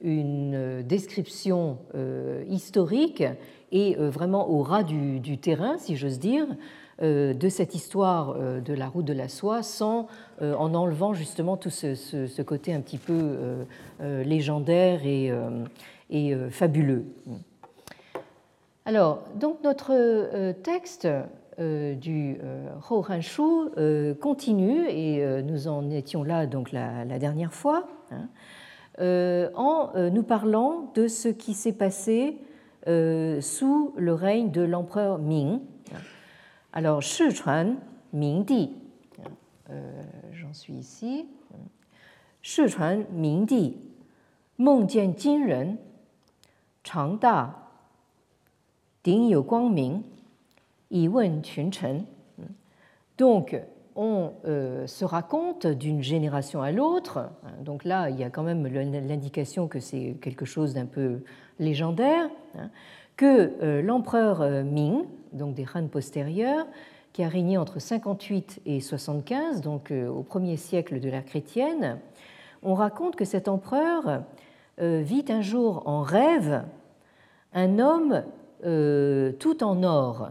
[0.00, 1.78] une description
[2.48, 3.24] historique
[3.72, 6.54] et vraiment au ras du, du terrain, si j'ose dire, euh,
[7.02, 10.06] de cette histoire euh, de la route de la soie sans
[10.40, 13.64] euh, en enlevant justement tout ce, côté un petit peu
[14.00, 15.32] légendaire et,
[16.50, 17.04] fabuleux.
[18.84, 21.08] Alors, donc notre texte
[21.58, 22.38] du
[22.88, 28.28] Hanshu continue, et nous en étions là donc la, dernière fois, hein,
[29.54, 32.38] en nous parlant de ce qui s'est passé
[32.86, 35.60] sous le règne de l'empereur Ming,
[36.72, 37.76] alors, Sichuan
[38.14, 38.70] Mingdi,
[39.68, 41.26] euh, j'en suis ici.
[42.42, 43.76] Sichuan Mingdi,
[44.58, 45.76] Mengjian Jinren,
[46.82, 47.54] Changda,
[49.04, 50.02] Ding Yu Guangming,
[50.90, 52.04] Yi Wen Qunchen.
[53.18, 53.54] Donc,
[53.94, 57.28] on euh, se raconte d'une génération à l'autre.
[57.60, 61.20] Donc là, il y a quand même l'indication que c'est quelque chose d'un peu
[61.58, 62.70] légendaire, hein,
[63.16, 66.66] que euh, l'empereur Ming, donc des Han postérieurs,
[67.12, 71.98] qui a régné entre 58 et 75, donc euh, au premier siècle de l'ère chrétienne,
[72.62, 74.22] on raconte que cet empereur
[74.80, 76.62] euh, vit un jour en rêve
[77.52, 78.24] un homme
[78.64, 80.30] euh, tout en or,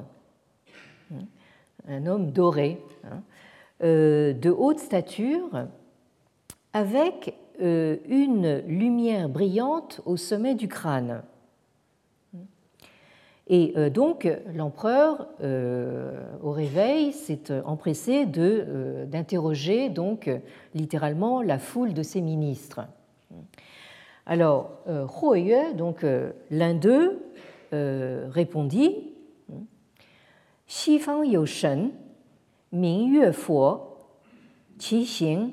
[1.88, 3.22] un homme doré, hein,
[3.82, 5.68] de haute stature,
[6.74, 11.22] avec une lumière brillante au sommet du crâne.
[13.54, 20.32] Et euh, donc l'empereur, euh, au réveil, s'est euh, empressé d'interroger donc
[20.74, 22.80] littéralement la foule de ses ministres.
[24.26, 26.06] Alors Huoyue, donc
[26.50, 27.20] l'un d'eux,
[27.72, 29.14] répondit
[30.68, 31.92] Xifang you shen,
[32.72, 33.98] Ming Yue Fo,
[34.78, 35.52] Qi Xing,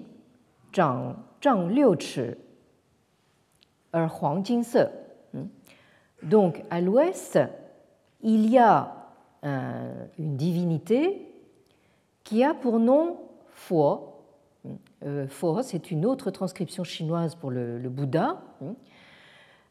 [0.72, 2.20] Zhang Zhang Liu Chi,
[3.92, 4.86] er Huang Jin Se.
[6.22, 7.38] Donc à l'ouest,
[8.22, 8.94] il y a
[9.42, 11.28] une divinité
[12.24, 13.16] qui a pour nom
[13.48, 14.14] Fo.
[15.04, 18.42] Euh, Fo, c'est une autre transcription chinoise pour le, Bouddha.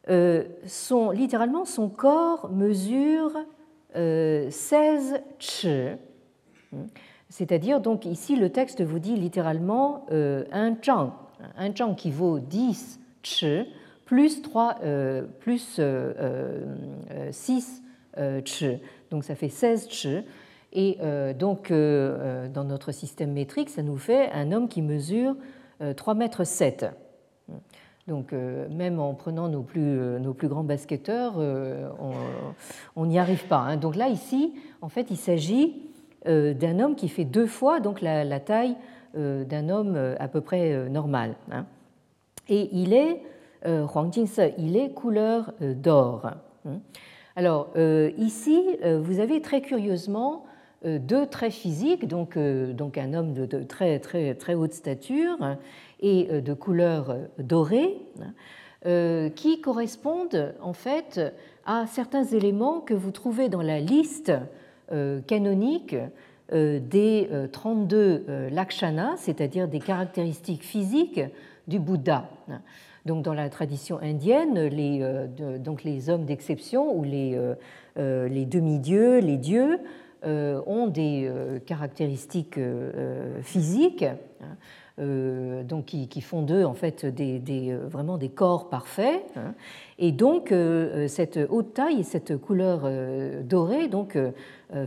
[0.10, 3.32] Euh, son, littéralement, son corps mesure
[3.94, 5.70] 16 euh, chi.
[7.30, 11.12] C'est-à-dire, donc ici, le texte vous dit littéralement un zhang.
[11.58, 13.66] un zhang qui vaut 10 chi
[14.06, 14.80] plus, 3,
[15.40, 15.80] plus
[17.32, 17.84] 6
[18.46, 18.80] chi,
[19.12, 20.20] donc ça fait 16 chi.
[20.74, 20.98] Et
[21.38, 25.36] donc, dans notre système métrique, ça nous fait un homme qui mesure
[25.96, 26.86] 3 mètres 7.
[28.08, 31.90] Donc euh, même en prenant nos plus, euh, nos plus grands basketteurs, euh,
[32.96, 33.60] on n'y arrive pas.
[33.60, 33.78] Hein.
[33.78, 35.84] Donc là, ici, en fait, il s'agit
[36.26, 38.76] d'un homme qui fait deux fois donc, la, taille
[39.14, 41.36] d'un homme à peu près normal.
[41.50, 41.66] Hein.
[42.50, 43.22] Et il est,
[43.66, 44.12] Huang
[44.58, 46.30] il est couleur d'or.
[46.66, 46.80] Hein.
[47.38, 47.70] Alors
[48.18, 50.46] ici, vous avez très curieusement
[50.84, 55.38] deux traits physiques, donc, un homme de, très, très, très haute stature
[56.02, 57.98] et euh, de couleur euh, dorée,
[58.86, 61.22] euh, qui correspondent en fait
[61.66, 64.32] à certains éléments que vous trouvez dans la liste
[65.28, 65.98] canonique
[66.54, 71.20] des 32 lakshanas, c'est-à-dire des caractéristiques physiques
[71.68, 72.30] du Bouddha.
[73.08, 75.28] Donc dans la tradition indienne, les,
[75.60, 77.40] donc les hommes d'exception ou les,
[77.96, 79.80] les demi-dieux, les dieux,
[80.24, 81.32] ont des
[81.66, 82.60] caractéristiques
[83.42, 84.06] physiques
[85.00, 87.40] euh, donc qui, font d'eux en fait des,
[87.70, 89.24] euh, vraiment des corps parfaits.
[89.36, 89.54] Hein.
[90.00, 92.90] Et donc euh, cette haute taille et cette couleur
[93.44, 94.18] dorée donc,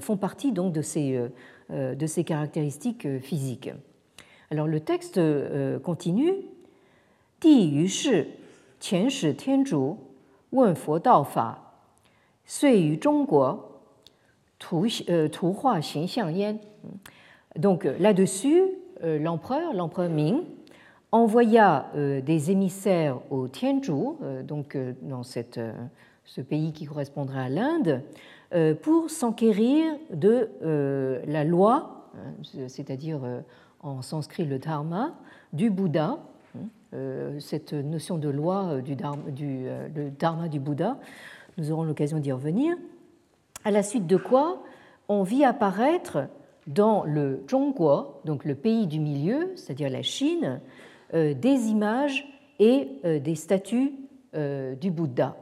[0.00, 1.20] font partie donc de ces,
[1.70, 3.70] de ces caractéristiques physiques.
[4.50, 5.20] Alors le texte
[5.84, 6.32] continue.
[7.39, 8.27] 地于是
[8.79, 9.97] 前始天竺
[10.51, 11.57] 问佛道法，
[12.45, 13.81] 遂于中国
[14.59, 16.59] 图呃图画形象焉。
[17.55, 18.63] Donc là-dessus,
[19.03, 20.43] euh, l'empereur, l'empereur Ming,
[21.11, 25.59] envoya euh, des émissaires au Tianzhu, euh, donc dans cette,
[26.25, 28.01] ce pays qui correspondrait à l'Inde,
[28.83, 30.49] pour s'enquérir de
[31.27, 33.19] la loi, hein, c'est-à-dire
[33.81, 35.13] en sanskrit le dharma,
[35.51, 36.17] du Bouddha.
[36.92, 40.98] Hein, cette notion de loi du dharma, du, le dharma du Bouddha,
[41.58, 42.76] nous aurons l'occasion d'y revenir.
[43.64, 44.62] À la suite de quoi
[45.08, 46.28] on vit apparaître
[46.66, 50.60] dans le Zhongguo, donc le pays du milieu, c'est-à-dire la Chine,
[51.14, 52.26] euh, des images
[52.60, 53.92] et euh, des statues
[54.34, 55.36] euh, du Bouddha.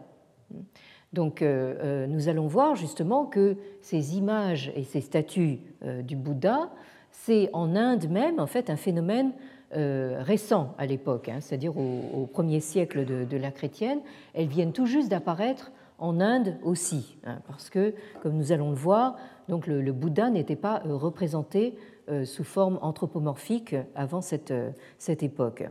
[1.12, 5.60] Donc nous allons voir justement que ces images et ces statues
[6.02, 6.70] du Bouddha,
[7.12, 9.32] c'est en Inde même en fait un phénomène
[9.72, 14.00] récent à l'époque, hein, c'est-à-dire au, premier siècle de, la chrétienne.
[14.34, 18.76] Elles viennent tout juste d'apparaître en Inde aussi, hein, parce que, comme nous allons le
[18.76, 19.16] voir,
[19.48, 21.76] donc le, Bouddha n'était pas euh, représenté
[22.08, 25.64] euh, sous forme anthropomorphique avant cette, euh, cette époque.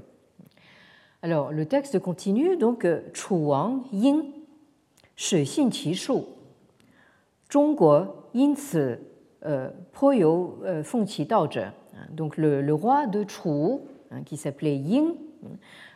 [1.22, 4.24] Alors le texte continue, donc Chu Wang Ying,
[5.16, 6.14] Shi Xin Qi Shu,
[7.52, 8.06] Zhongguo
[8.36, 8.56] Yin
[10.04, 11.72] You Feng Qi Dao Zhe.
[12.10, 13.80] Donc le, roi de Chu,
[14.12, 15.14] hein, qui s'appelait Ying.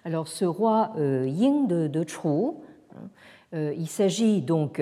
[0.05, 4.81] Alors ce roi Ying de, de Chu, hein, il s'agit donc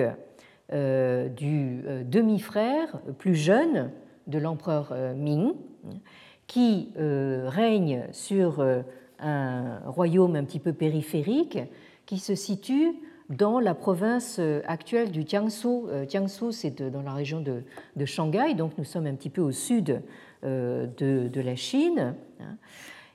[0.72, 3.90] euh, du euh, demi-frère plus jeune
[4.28, 5.54] de l'empereur euh, Ming,
[6.46, 8.64] qui règne sur
[9.20, 11.60] un royaume un petit peu périphérique
[12.06, 12.92] qui se situe
[13.28, 15.84] dans la province actuelle du Jiangsu.
[16.08, 20.02] Jiangsu, c'est dans la région de, Shanghai, donc nous sommes un petit peu au sud
[20.42, 22.14] de, la Chine.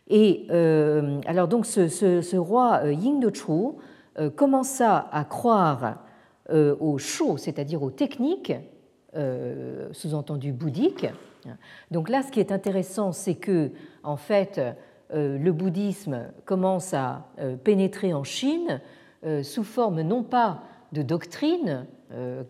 [0.08, 0.48] Et
[1.26, 6.06] alors donc ce, roi Ying de commença à croire
[6.52, 8.54] euh, au show, c'est-à-dire aux techniques,
[9.16, 11.08] euh, sous-entendu bouddhiques.
[11.90, 13.72] Donc là, ce qui est intéressant, c'est que,
[14.04, 14.62] en fait,
[15.12, 17.28] euh, le bouddhisme commence à
[17.64, 18.80] pénétrer en Chine
[19.42, 20.62] sous forme non pas
[20.92, 21.88] de doctrine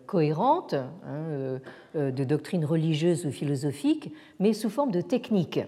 [0.06, 1.60] cohérente, hein,
[1.94, 5.60] de doctrine religieuse ou philosophique, mais sous forme de technique.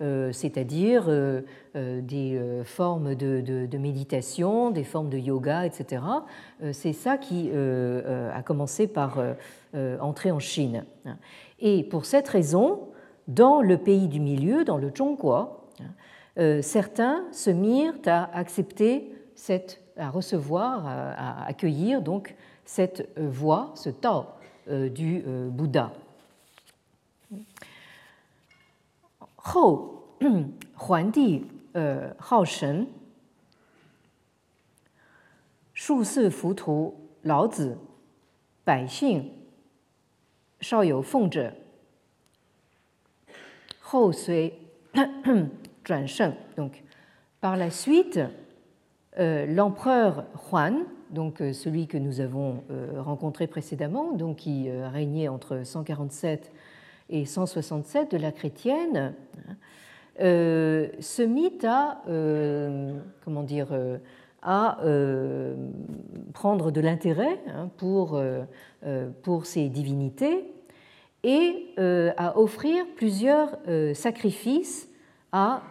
[0.00, 1.40] Euh, c'est-à-dire euh,
[1.74, 6.02] euh, des formes de, méditation, des formes de yoga, etc.
[6.72, 9.22] C'est ça qui a commencé par
[10.00, 10.84] entrer en Chine.
[11.60, 12.88] Et pour cette raison,
[13.26, 15.48] dans le pays du milieu, dans le Zhongguo,
[16.62, 19.12] certains se mirent à accepter
[19.96, 22.34] à recevoir, à accueillir donc
[22.68, 24.26] cette euh, voie, ce Tao
[24.68, 25.90] euh, du euh, Bouddha.
[29.54, 30.02] Hou,
[30.86, 32.86] Huan Di, Hao Shen,
[35.72, 36.92] Shu Si Fu Tu,
[37.24, 37.70] Lao Zi,
[38.66, 39.30] Bai Xing,
[40.60, 41.50] Shao You Feng Zhe,
[43.90, 44.52] Hou Sui,
[45.86, 46.34] Zhuan Sheng.
[46.58, 46.82] Donc,
[47.40, 48.20] par la suite,
[49.18, 52.62] euh, l'empereur Huan, donc celui que nous avons
[52.96, 56.52] rencontré précédemment, donc qui régnait entre 147
[57.10, 59.14] et 167 de la chrétienne,
[60.18, 62.02] ce mythe a,
[63.24, 63.68] comment dire,
[64.42, 64.78] à
[66.34, 68.20] prendre de l'intérêt hein, pour,
[69.22, 70.52] pour ces divinités
[71.22, 71.66] et
[72.16, 73.56] à offrir plusieurs
[73.94, 74.88] sacrifices
[75.32, 75.62] à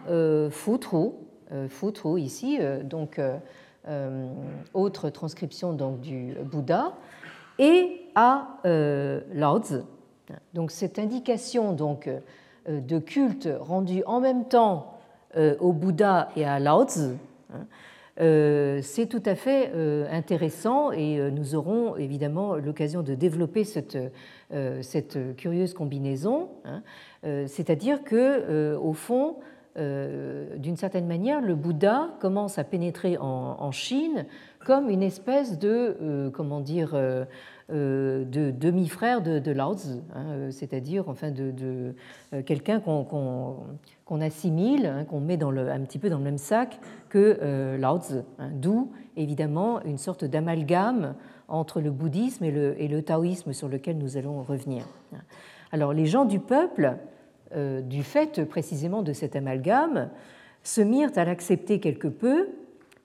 [0.50, 1.10] Futru,
[1.68, 3.20] Futru ici, donc
[4.74, 6.94] autre transcription donc, du Bouddha,
[7.58, 9.80] et à Lao Tzu.
[10.54, 12.08] Donc cette indication donc,
[12.68, 14.98] de culte rendu en même temps
[15.36, 17.66] au Bouddha et à Lao hein,
[18.20, 23.64] euh, c'est tout à fait euh, intéressant et euh, nous aurons évidemment l'occasion de développer
[23.64, 23.98] cette,
[24.80, 26.48] cette curieuse combinaison.
[26.64, 26.82] Hein.
[27.46, 29.36] C'est-à-dire que, au fond,
[29.78, 34.26] d'une certaine manière, le Bouddha commence à pénétrer en, Chine
[34.64, 36.94] comme une espèce de, comment dire,
[37.68, 41.94] de demi-frère de, Lao Tzu, hein, c'est-à-dire enfin de,
[42.44, 46.78] quelqu'un qu'on assimile, hein, qu'on met dans le, un petit peu dans le même sac
[47.08, 48.50] que euh, Lao Tzu, hein.
[48.52, 51.14] d'où évidemment une sorte d'amalgame
[51.48, 54.86] entre le bouddhisme et le, et le, taoïsme sur lequel nous allons revenir.
[55.72, 56.94] Alors les gens du peuple, euh,
[57.54, 60.10] du fait précisément de cet amalgame,
[60.62, 62.48] se mirent à l'accepter quelque peu,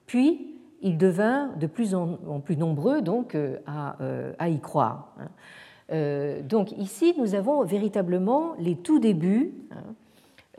[0.05, 3.95] puis ils devinrent de plus en, plus nombreux donc euh, à,
[4.37, 5.15] à y croire.
[5.19, 6.41] Hein.
[6.43, 9.53] donc ici, nous avons véritablement les tout débuts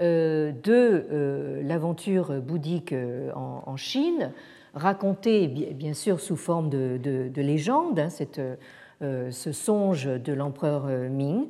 [0.01, 4.32] euh, de euh, l'aventure bouddhique euh, en Chine,
[4.74, 11.47] racontée bien sûr sous forme de, légende, hein, ce songe de l'empereur Ming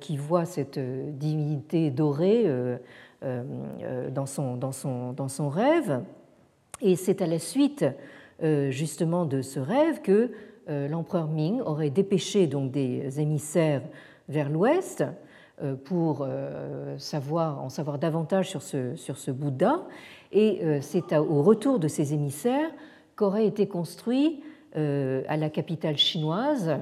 [0.00, 0.78] qui voit cette
[1.18, 2.46] divinité dorée
[3.22, 6.02] dans son, dans son, dans son rêve.
[6.80, 7.84] Et c'est à la suite
[8.40, 10.30] justement de ce rêve que
[10.68, 13.82] l'empereur Ming aurait dépêché donc des émissaires
[14.28, 15.04] vers l'ouest
[15.62, 19.86] euh, pour euh, savoir, en savoir davantage sur ce, sur ce Bouddha.
[20.32, 22.70] Et euh, c'est au retour de ces émissaires
[23.14, 24.42] qu'aurait été construit
[24.76, 26.80] à la capitale chinoise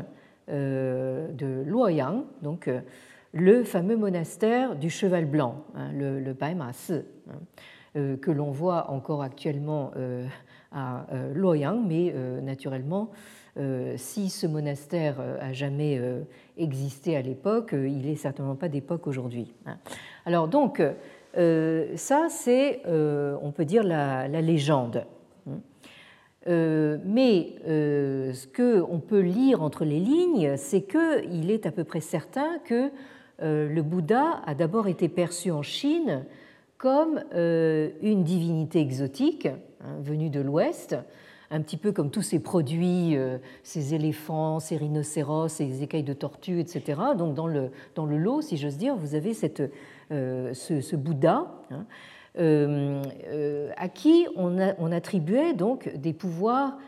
[0.52, 2.70] de Luoyang, donc
[3.32, 9.92] le fameux monastère du cheval blanc, hein, le, le hein, que l'on voit encore actuellement
[10.72, 13.10] à Luoyang, mais naturellement
[13.58, 16.22] euh, si ce monastère euh, a jamais euh,
[16.56, 19.52] existé à l'époque, il n'est certainement pas d'époque aujourd'hui.
[19.66, 19.76] Hein.
[20.24, 20.82] Alors donc,
[21.34, 25.06] ça c'est, on peut dire, la, légende.
[26.46, 26.98] Hein.
[27.04, 32.58] mais ce qu'on peut lire entre les lignes, c'est qu'il est à peu près certain
[32.64, 32.90] que
[33.40, 36.24] le Bouddha a d'abord été perçu en Chine
[36.78, 40.96] comme une divinité exotique hein, venue de l'Ouest,
[41.52, 46.14] un petit peu comme tous ces produits, euh, ces éléphants, ces rhinocéros, ces écailles de
[46.14, 47.00] tortue, etc.
[47.16, 49.62] Donc dans le, dans le lot, si j'ose dire, vous avez cette,
[50.10, 51.46] euh, ce, Bouddha.
[51.70, 51.84] Hein, euh,
[52.36, 56.78] à qui on, attribuait donc des pouvoirs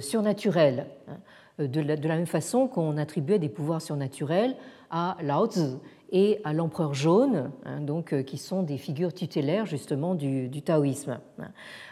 [0.00, 4.54] surnaturels, hein, de, la, même façon qu'on attribuait des pouvoirs surnaturels
[4.90, 5.76] à Lao Tzu
[6.12, 11.18] et à l'empereur jaune, hein, donc, qui sont des figures tutélaires justement du, taoïsme.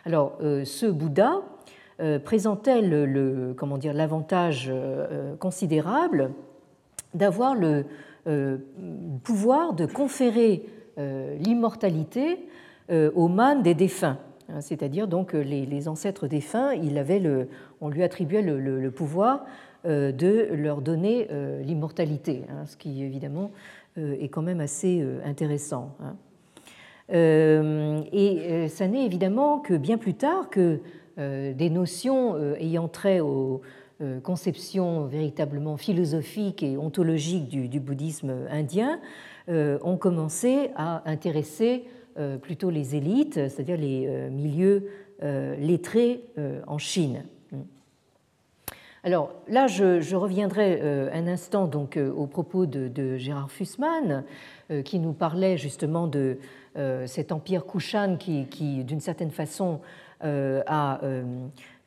[0.05, 1.43] Alors, ce Bouddha,
[2.01, 6.31] euh, présentait le, comment dire l'avantage euh, considérable
[7.13, 7.87] d'avoir le
[8.29, 8.59] euh,
[9.25, 10.65] pouvoir de conférer
[11.39, 12.49] l'immortalité
[12.91, 14.19] aux mânes des défunts,
[14.49, 17.49] hein, c'est-à-dire donc les, ancêtres défunts, il avait le,
[17.81, 19.45] on lui attribuait le, pouvoir
[19.85, 21.29] de leur donner
[21.63, 23.51] l'immortalité, hein, ce qui évidemment
[23.97, 25.97] est quand même assez intéressant.
[26.01, 26.17] Hein.
[27.11, 30.81] Et ça n'est évidemment que bien plus tard que
[31.19, 33.61] euh, des notions euh, ayant trait aux
[34.01, 39.01] euh, conceptions véritablement philosophiques et ontologiques du, bouddhisme indien
[39.51, 41.85] ont commencé à intéresser
[42.43, 44.89] plutôt les élites, c'est-à-dire les milieux
[45.23, 46.23] lettrés
[46.67, 47.25] en Chine.
[49.05, 50.81] Alors là, je, reviendrai
[51.13, 51.99] un instant donc
[52.31, 54.25] propos de, Gérard Fussman,
[54.85, 56.39] qui nous parlait justement de
[57.07, 59.81] cet empire Kushan qui, d'une certaine façon,
[60.25, 61.23] euh, euh,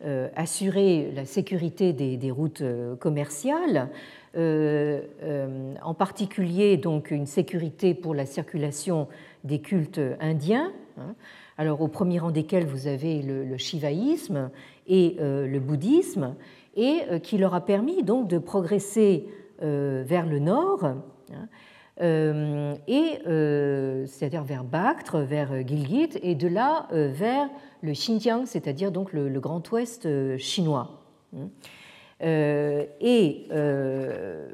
[0.05, 2.63] euh, assurer la sécurité des, routes
[2.99, 3.89] commerciales,
[4.35, 9.07] en particulier donc une sécurité pour la circulation
[9.43, 10.71] des cultes indiens.
[10.97, 11.15] Hein.
[11.57, 14.49] Alors au premier rang desquels vous avez le, shivaïsme
[14.87, 16.35] et le bouddhisme,
[16.75, 19.27] et qui leur a permis donc de progresser
[19.59, 20.85] vers le nord.
[20.85, 23.19] Hein, et
[24.07, 27.47] c'est-à-dire vers Bactre, vers Gilgit, et de là vers
[27.81, 31.01] le Xinjiang, c'est-à-dire donc le, Grand Ouest euh, chinois.
[32.23, 34.49] Euh, et euh,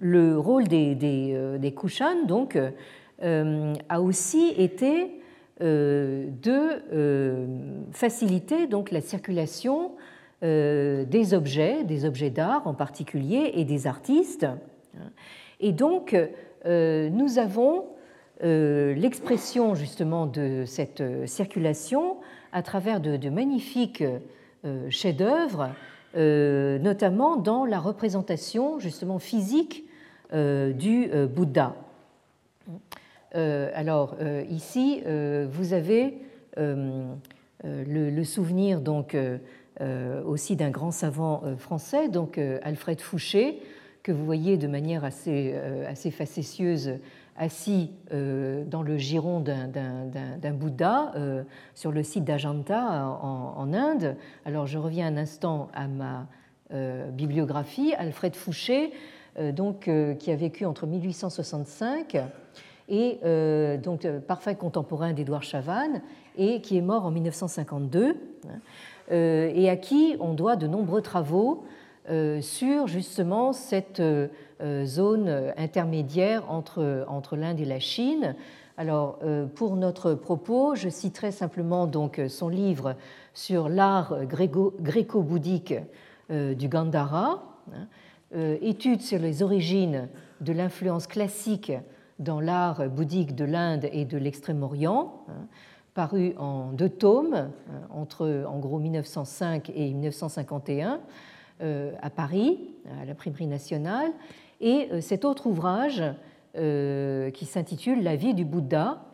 [0.00, 2.58] le rôle des, des, Kushan donc,
[3.24, 5.20] a aussi été
[5.60, 6.68] de
[7.90, 9.92] faciliter donc la circulation
[10.42, 14.46] des objets, des objets d'art en particulier, et des artistes.
[15.60, 16.14] Et donc,
[16.66, 17.86] nous avons
[18.42, 22.18] l'expression justement de cette circulation
[22.54, 24.04] à travers de, magnifiques
[24.64, 25.70] euh, chefs-d'œuvre,
[26.16, 29.84] euh, notamment dans la représentation justement physique
[30.32, 31.74] euh, du Bouddha.
[33.34, 34.16] Alors
[34.48, 36.18] ici, vous avez
[36.56, 39.16] le, souvenir donc
[40.24, 43.60] aussi d'un grand savant français, donc Alfred Fouché,
[44.02, 45.54] que vous voyez de manière assez,
[45.86, 46.98] assez facétieuse
[47.36, 51.42] assis euh, dans le giron d'un Bouddha euh,
[51.74, 54.16] sur le site d'Ajanta en, Inde.
[54.44, 56.26] Alors je reviens un instant à ma
[56.72, 57.94] euh, bibliographie.
[57.94, 58.92] Alfred Fouché,
[59.52, 62.18] donc, qui a vécu entre 1865
[62.88, 63.18] et
[63.82, 66.02] donc parfait contemporain d'Édouard Chavannes
[66.36, 68.16] et qui est mort en 1952
[69.10, 71.64] et à qui on doit de nombreux travaux
[72.40, 74.02] sur justement cette
[74.64, 78.36] euh, zone intermédiaire entre, entre l'Inde et la Chine.
[78.76, 82.94] Alors, euh, pour notre propos, je citerai simplement donc son livre
[83.34, 85.74] sur l'art gréco-bouddhique
[86.30, 87.88] euh, du Gandhara, hein,
[88.62, 90.08] étude sur les origines
[90.40, 91.72] de l'influence classique
[92.18, 95.46] dans l'art bouddhique de l'Inde et de l'Extrême-Orient, hein,
[95.94, 97.50] paru en deux tomes hein,
[97.90, 101.00] entre en gros 1905 et 1951
[101.60, 102.58] à Paris,
[103.00, 104.10] à la Primerie nationale,
[104.60, 106.02] et euh, cet autre ouvrage
[106.56, 109.04] euh, qui s'intitule La vie du Bouddha,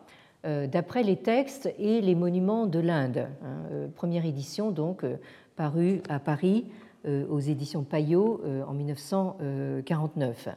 [0.45, 3.27] euh, d'après les textes et les monuments de l'Inde.
[3.43, 5.05] Hein, première édition donc
[5.55, 6.65] parue à Paris
[7.05, 10.49] aux éditions Payot en 1949.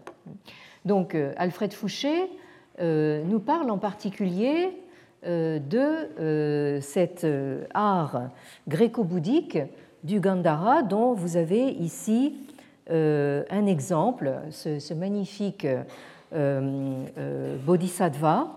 [0.84, 2.28] Donc Alfred Fouché
[2.80, 4.70] nous parle en particulier
[5.24, 7.26] de cet
[7.72, 8.28] art
[8.68, 9.58] gréco-bouddhique
[10.04, 12.34] du Gandhara dont vous avez ici
[12.90, 15.82] euh, un exemple, ce, magnifique euh,
[16.34, 18.48] euh, bodhisattva.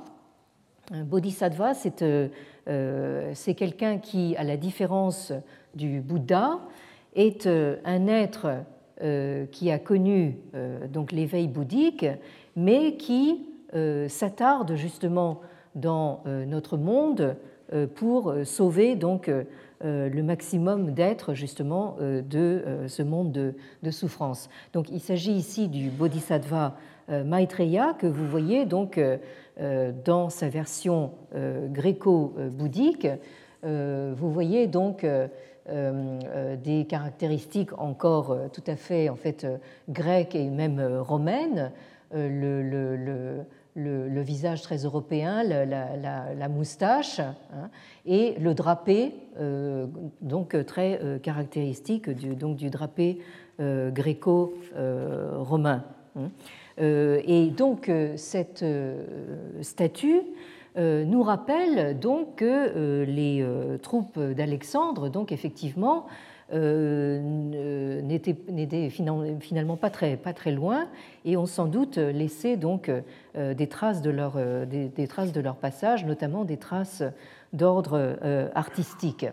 [0.91, 5.33] Bodhisattva, c'est quelqu'un qui, à la différence
[5.75, 6.59] du Bouddha,
[7.15, 8.63] est un être
[9.51, 10.37] qui a connu
[10.91, 12.05] donc l'éveil bouddhique,
[12.55, 13.45] mais qui
[14.07, 15.41] s'attarde justement
[15.75, 17.35] dans notre monde
[17.95, 19.29] pour sauver donc
[19.85, 24.49] euh, le maximum d'êtres justement euh, de euh, ce monde de, souffrance.
[24.73, 26.75] Donc il s'agit ici du Bodhisattva
[27.09, 28.99] Maitreya que vous voyez donc
[30.03, 31.11] dans sa version
[31.71, 33.07] gréco-bouddhique.
[33.63, 35.05] Vous voyez donc
[35.67, 39.45] des caractéristiques encore tout à fait en fait
[39.89, 41.71] grecques et même romaines.
[42.13, 43.45] le,
[43.77, 47.69] le, visage très européen, la, moustache hein,
[48.05, 49.87] et le drapé, euh,
[50.21, 53.19] donc très euh, caractéristique du, donc, du drapé
[53.59, 55.83] euh, gréco-romain.
[56.15, 56.29] Hein.
[56.79, 58.65] et donc cette
[59.61, 60.21] statue
[60.77, 63.45] nous rappelle donc que les
[63.81, 66.05] troupes d'Alexandre, donc effectivement,
[66.53, 70.17] euh, n'étaient finalement pas très,
[70.51, 70.87] loin
[71.25, 75.41] et ont sans doute laissé donc euh, des traces de leur, euh, des, traces de
[75.41, 77.03] leur passage, notamment des traces
[77.51, 78.17] d'ordre
[78.55, 79.25] artistique.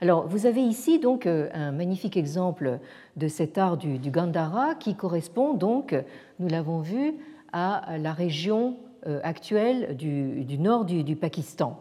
[0.00, 2.78] Alors, vous avez ici donc un magnifique exemple
[3.16, 5.94] de cet art du, Gandhara qui correspond donc,
[6.38, 7.14] nous l'avons vu,
[7.52, 8.76] à la région
[9.22, 11.80] actuelle du, nord du, Pakistan.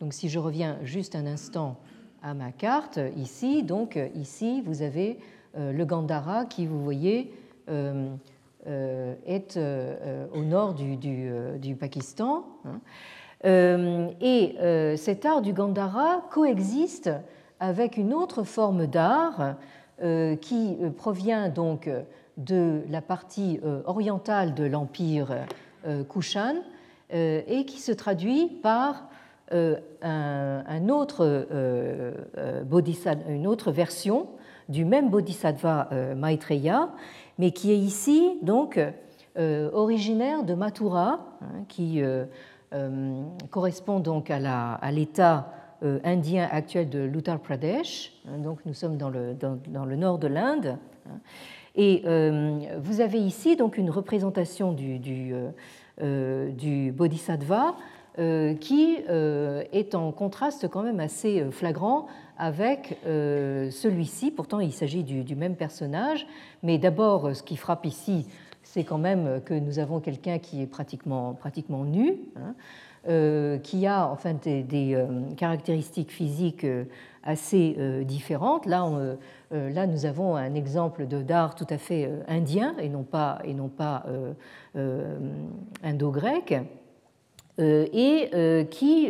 [0.00, 1.78] Donc, si je reviens juste un instant
[2.22, 3.62] à ma carte ici.
[3.62, 5.18] Donc ici, vous avez
[5.56, 7.32] euh, le Gandhara qui, vous voyez,
[7.68, 8.08] euh,
[8.66, 9.58] euh, est
[10.34, 12.44] au nord du, du, Pakistan.
[12.64, 12.80] Hein.
[14.20, 17.10] Et cet art du Gandhara coexiste
[17.60, 19.54] avec une autre forme d'art
[20.40, 21.88] qui provient donc
[22.36, 25.46] de la partie orientale de l'empire
[26.08, 26.56] Kushan
[27.10, 29.08] et qui se traduit par
[29.54, 30.62] euh, un,
[31.20, 34.28] euh, euh, une autre version
[34.68, 36.90] du même bodhisattva Maitreya,
[37.38, 38.78] mais qui est ici donc
[39.72, 42.02] originaire de Mathura, hein, qui
[43.50, 45.50] correspond donc à l'état
[46.04, 48.12] indien actuel de l'Uttar Pradesh.
[48.28, 50.76] Hein, donc nous sommes dans le, dans, le nord de l'Inde.
[51.80, 52.02] Et
[52.82, 55.32] vous avez ici donc une représentation du, du,
[56.00, 57.76] du bodhisattva
[58.18, 64.30] euh, qui euh, est en contraste quand même assez euh, flagrant avec celui-ci.
[64.32, 66.24] Pourtant, il s'agit du, même personnage,
[66.62, 68.28] mais d'abord, ce qui frappe ici,
[68.62, 72.54] c'est quand même que nous avons quelqu'un qui est pratiquement, pratiquement nu, hein,
[73.62, 74.96] qui a enfin des,
[75.36, 76.66] caractéristiques physiques
[77.22, 78.66] assez différentes.
[78.66, 78.86] Là,
[79.50, 83.38] là, nous avons un exemple d'art tout à fait indien et non pas,
[85.82, 86.54] indo-grec,
[87.58, 89.08] et qui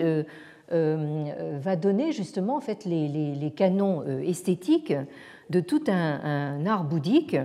[0.71, 4.95] va donner justement en fait, les, canons esthétiques
[5.51, 7.37] de tout un, art bouddhique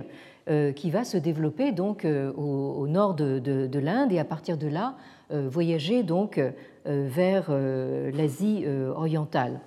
[0.50, 4.66] euh, qui va se développer donc euh, au, nord de, l'Inde et à partir de
[4.66, 4.98] là euh,
[5.30, 6.40] voyager donc
[6.84, 8.64] vers l'Asie
[8.94, 9.60] orientale.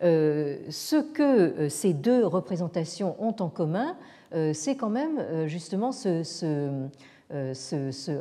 [0.00, 3.96] Ce que ces deux représentations ont en commun,
[4.52, 6.88] c'est quand même justement ce,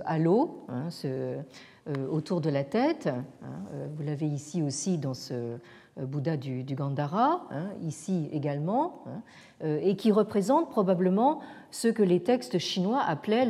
[0.05, 0.89] halo hein,
[2.09, 3.07] autour de la tête.
[3.07, 3.25] Hein,
[3.95, 5.57] vous l'avez ici aussi dans ce euh,
[5.97, 9.21] Bouddha du, Gandhara, hein, ici également, hein,
[9.63, 11.39] euh, et qui représente probablement
[11.69, 13.45] ce que les textes chinois appelaient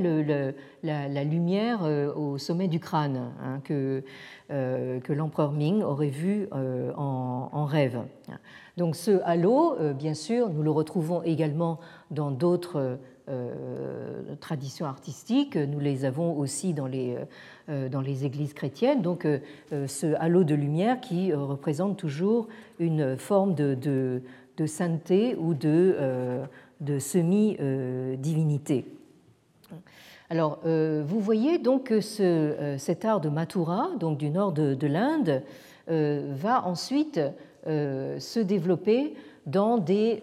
[0.84, 4.04] la, lumière euh, au sommet du crâne, hein, que,
[5.10, 8.02] l'empereur Ming aurait vu en, rêve.
[8.78, 11.80] Donc ce halo, bien sûr, nous le retrouvons également
[12.12, 13.00] dans d'autres
[14.40, 17.26] traditions artistiques, nous les avons aussi dans les euh,
[17.70, 19.02] dans les églises chrétiennes.
[19.02, 19.40] Donc euh,
[19.72, 22.48] euh, ce halo de lumière qui représente toujours
[22.78, 24.22] une forme de,
[24.66, 25.94] sainteté ou de,
[27.00, 28.86] semi-divinité.
[30.30, 35.44] Alors, vous voyez donc que ce, cet art de Mathura, donc du nord de, l'Inde,
[35.88, 37.20] va ensuite
[37.66, 39.14] se développer
[39.46, 40.22] dans des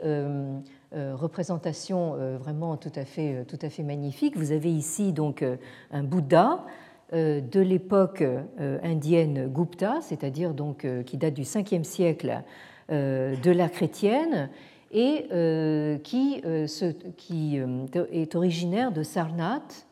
[0.93, 4.37] représentations vraiment tout à fait, tout à fait magnifiques.
[4.37, 5.45] Vous avez ici donc
[5.93, 6.67] un Bouddha euh,
[7.13, 12.43] de l'époque euh, indienne Gupta, c'est-à-dire donc euh, qui date du 5e siècle
[12.89, 14.51] de l'ère chrétienne
[14.91, 15.27] et
[16.03, 16.43] qui,
[18.13, 19.87] est originaire de Sarnath,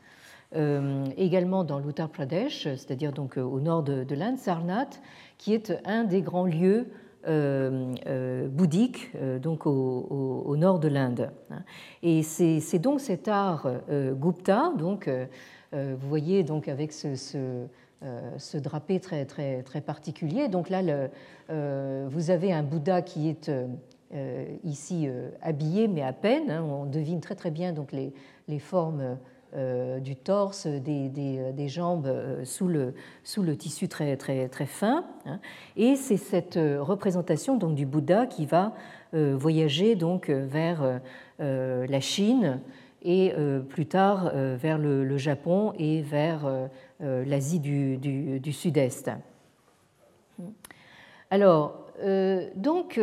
[1.17, 5.01] également dans l'Uttar Pradesh, c'est-à-dire donc au nord de, l'Inde, Sarnath,
[5.37, 6.89] qui est un des grands lieux
[8.51, 11.31] bouddhiques donc au, nord de l'Inde.
[12.03, 15.27] Et c'est donc cet art Gupta, donc euh,
[15.73, 17.67] vous voyez donc avec ce,
[18.03, 20.49] euh, drapé très, très, particulier.
[20.49, 20.83] Donc là,
[21.51, 23.51] euh, vous avez un Bouddha qui est
[24.65, 25.09] ici
[25.43, 26.51] habillé, mais à peine.
[26.51, 26.63] Hein.
[26.63, 29.19] on devine très très bien donc les, formes
[30.01, 32.11] du torse, des, jambes
[32.45, 32.95] sous, le,
[33.25, 35.05] sous le tissu très, très, très fin.
[35.27, 35.41] Hein.
[35.77, 38.73] Et c'est cette représentation donc, du Bouddha qui va
[39.13, 41.01] voyager donc, vers
[41.39, 42.61] la Chine
[43.03, 49.11] et euh, plus tard euh, vers le, Japon et vers euh, l'Asie du, Sud-Est.
[51.31, 51.85] Alors,
[52.55, 53.01] donc,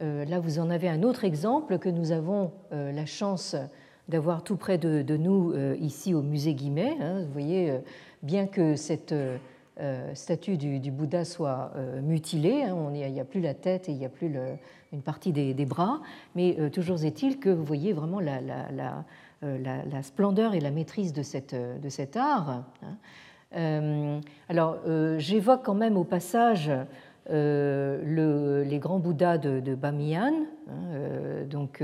[0.00, 3.56] là, vous en avez un autre exemple que nous avons la chance
[4.08, 6.96] d'avoir tout près de, nous ici au musée Guimet.
[7.00, 7.22] Hein.
[7.22, 7.78] vous voyez,
[8.22, 9.14] bien que cette
[10.14, 11.72] statue du, Bouddha soit
[12.02, 14.30] mutilée, hein, il n'y a, plus la tête et il n'y a plus
[14.94, 16.00] une partie des, bras,
[16.34, 18.38] mais euh, toujours est-il que vous voyez vraiment la,
[19.42, 21.52] euh, splendeur et la maîtrise de, cet
[22.16, 22.64] art.
[22.82, 22.96] Hein.
[23.56, 24.78] Euh, alors,
[25.18, 26.70] j'évoque quand même au passage
[27.28, 30.32] le, les grands Bouddhas de, de Bamiyan,
[30.68, 31.82] hein, donc,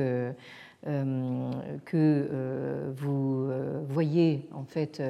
[1.85, 3.51] que vous
[3.89, 5.03] voyez en fait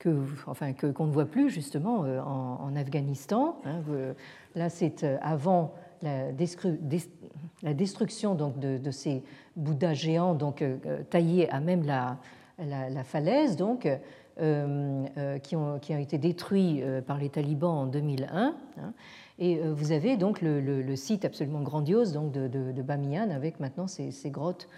[0.00, 3.60] que, qu'on ne voit plus justement en, Afghanistan.
[3.64, 3.82] Hein,
[4.54, 6.32] Là, c'est euh, avant la,
[7.74, 9.22] destruction donc, de, ces
[9.56, 12.18] bouddhas géants donc, euh, euh, taillés à même la,
[13.04, 13.88] falaise, donc,
[15.42, 18.54] qui, ont, été détruits par les talibans en 2001.
[18.78, 18.92] Hein.
[19.38, 24.68] Et vous avez donc le, site absolument grandiose donc, de, Bamiyan avec maintenant ces, grottes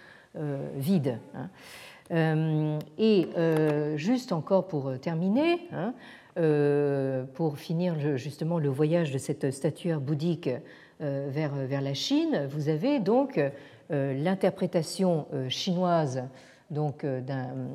[0.75, 1.19] vides.
[1.35, 2.79] Hein.
[2.99, 3.29] et
[3.97, 5.95] juste encore pour terminer, hein,
[6.39, 10.49] euh, pour finir justement le voyage de cette statuaire bouddhique
[11.03, 16.23] euh, vers, vers la Chine, vous avez donc euh, l'interprétation chinoise
[16.71, 17.69] donc d'un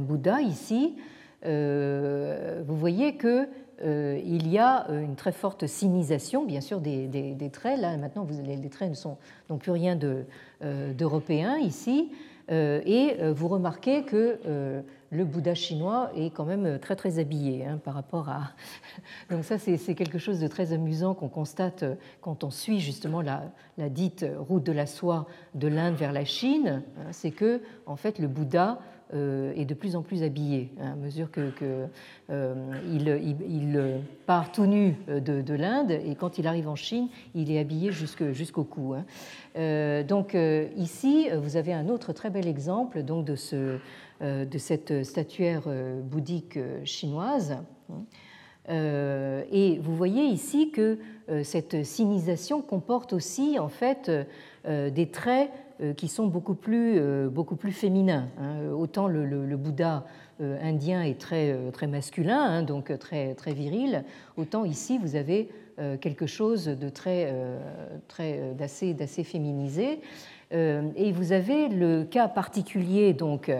[0.00, 0.96] Bouddha ici.
[1.42, 3.48] Vous voyez que
[3.82, 7.80] il y a une très forte sinisation, bien sûr, des, traits.
[7.80, 9.16] Là, maintenant, vous, les, traits ne sont
[9.48, 9.98] donc plus rien
[10.60, 12.10] d'européen ici.
[12.50, 17.94] Et vous remarquez que le Bouddha chinois est quand même très très habillé hein, par
[17.94, 18.52] rapport à.
[19.30, 21.84] Donc ça c'est quelque chose de très amusant qu'on constate
[22.20, 23.50] quand on suit justement la,
[23.88, 26.82] dite route de la soie de l'Inde vers la Chine.
[26.98, 28.80] Hein, c'est que en fait le Bouddha euh,
[29.12, 31.50] est de plus en plus habillé hein, à mesure que,
[32.30, 32.54] euh,
[32.92, 37.90] il, part tout nu de, l'Inde et quand il arrive en Chine, il est habillé
[37.92, 38.94] jusqu'au cou.
[40.08, 40.36] donc
[40.76, 43.78] ici, vous avez un autre très bel exemple donc de ce
[44.22, 47.56] euh, de cette statuaire euh, bouddhique euh, chinoise.
[48.68, 50.98] Et vous voyez ici que
[51.42, 54.08] cette sinisation comporte aussi en fait
[54.64, 55.50] des traits
[55.96, 57.00] qui sont beaucoup plus,
[57.30, 58.28] beaucoup plus féminins.
[58.38, 58.70] Hein.
[58.72, 60.04] Autant le, Bouddha
[60.40, 64.04] indien est très, très masculin, hein, donc très, très viril,
[64.36, 65.48] autant ici vous avez
[66.00, 67.34] quelque chose de très,
[68.08, 70.00] très, d'assez, d'assez féminisé.
[70.52, 73.50] Et vous avez le cas particulier donc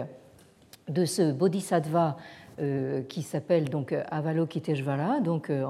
[0.89, 2.16] de ce bodhisattva
[2.61, 5.62] euh, qui s'appelle donc Avalokiteshvara, donc euh,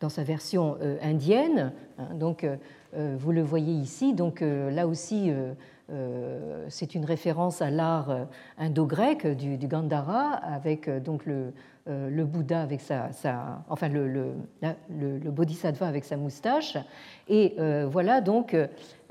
[0.00, 1.72] dans sa version euh, indienne.
[1.98, 2.46] Hein, donc
[2.96, 4.14] vous le voyez ici.
[4.14, 5.30] Donc là aussi,
[6.68, 8.26] c'est une référence à l'art
[8.56, 11.52] indo-grec du, Gandhara, avec donc le,
[12.24, 13.10] Bouddha avec sa,
[13.68, 14.32] enfin le,
[15.30, 16.78] bodhisattva avec sa moustache.
[17.28, 17.56] Et
[17.90, 18.56] voilà donc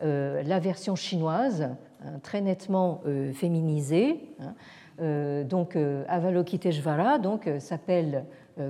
[0.01, 1.69] la version chinoise
[2.05, 4.19] Hein, très nettement euh, féminisé.
[4.39, 4.53] Hein.
[4.99, 8.25] Euh, donc euh, Avalokiteshvara donc s'appelle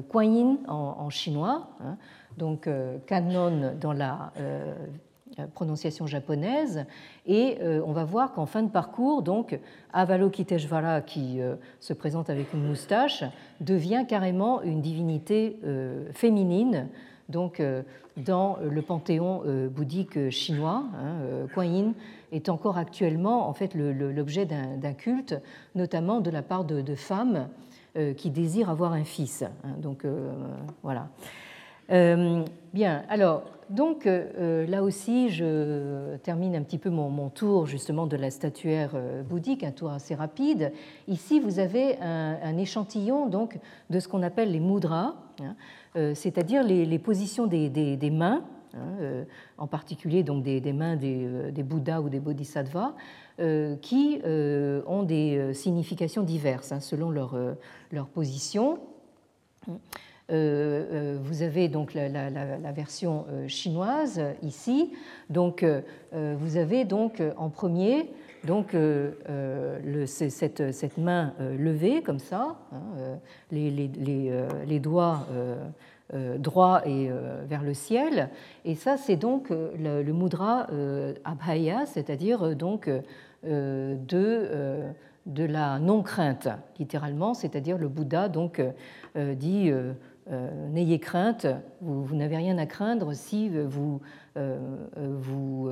[0.10, 1.98] Kuan Yin en, chinois, hein.
[2.38, 2.70] donc
[3.06, 4.32] Kannon dans la
[5.54, 6.86] prononciation japonaise.
[7.26, 9.60] Et on va voir qu'en fin de parcours, donc
[9.94, 11.40] Avalokiteshvara, qui
[11.80, 13.24] se présente avec une moustache,
[13.62, 15.60] devient carrément une divinité
[16.14, 16.88] féminine
[17.30, 17.62] donc
[18.18, 20.86] dans le panthéon bouddhique chinois.
[21.54, 21.94] Kuan Yin
[22.32, 25.36] est encore actuellement en fait l'objet d'un culte,
[25.76, 27.46] notamment de la part de, femmes euh,
[28.16, 29.43] qui désirent avoir un fils.
[29.43, 29.76] Hein.
[29.80, 30.32] donc euh,
[30.84, 31.10] voilà.
[31.89, 32.43] Euh,
[32.74, 38.32] bien, alors donc là aussi, je termine un petit peu mon, tour justement de la
[38.32, 38.91] statuaire
[39.30, 40.72] bouddhique, un tour assez rapide.
[41.10, 47.00] Ici, vous avez un, échantillon donc de ce qu'on appelle les mudras, hein, c'est-à-dire les,
[47.00, 48.41] positions des mains
[48.78, 49.24] Hein, euh,
[49.58, 53.27] en particulier donc des, mains euh, des, Bouddhas ou des Bodhisattvas, euh,
[53.82, 57.36] qui ont des significations diverses hein, selon leur,
[57.92, 58.80] leur position.
[60.30, 64.94] vous avez donc la, version chinoise ici.
[65.30, 65.64] Donc,
[66.14, 68.12] vous avez donc en premier
[68.44, 68.76] donc
[70.06, 73.20] cette, cette, main levée comme ça, hein,
[73.52, 73.90] les, les,
[74.66, 75.28] les, doigts
[76.14, 78.30] euh, droit et euh, vers le ciel.
[78.64, 80.68] Et ça, c'est donc euh, le, le mudra
[81.26, 82.90] abhaya, c'est-à-dire donc
[83.44, 84.82] de,
[85.26, 88.62] de la non-crainte, littéralement, c'est-à-dire le Bouddha donc
[89.16, 89.72] dit
[90.70, 91.48] n'ayez crainte,
[91.82, 94.02] vous, n'avez rien à craindre si vous,
[94.36, 95.70] vous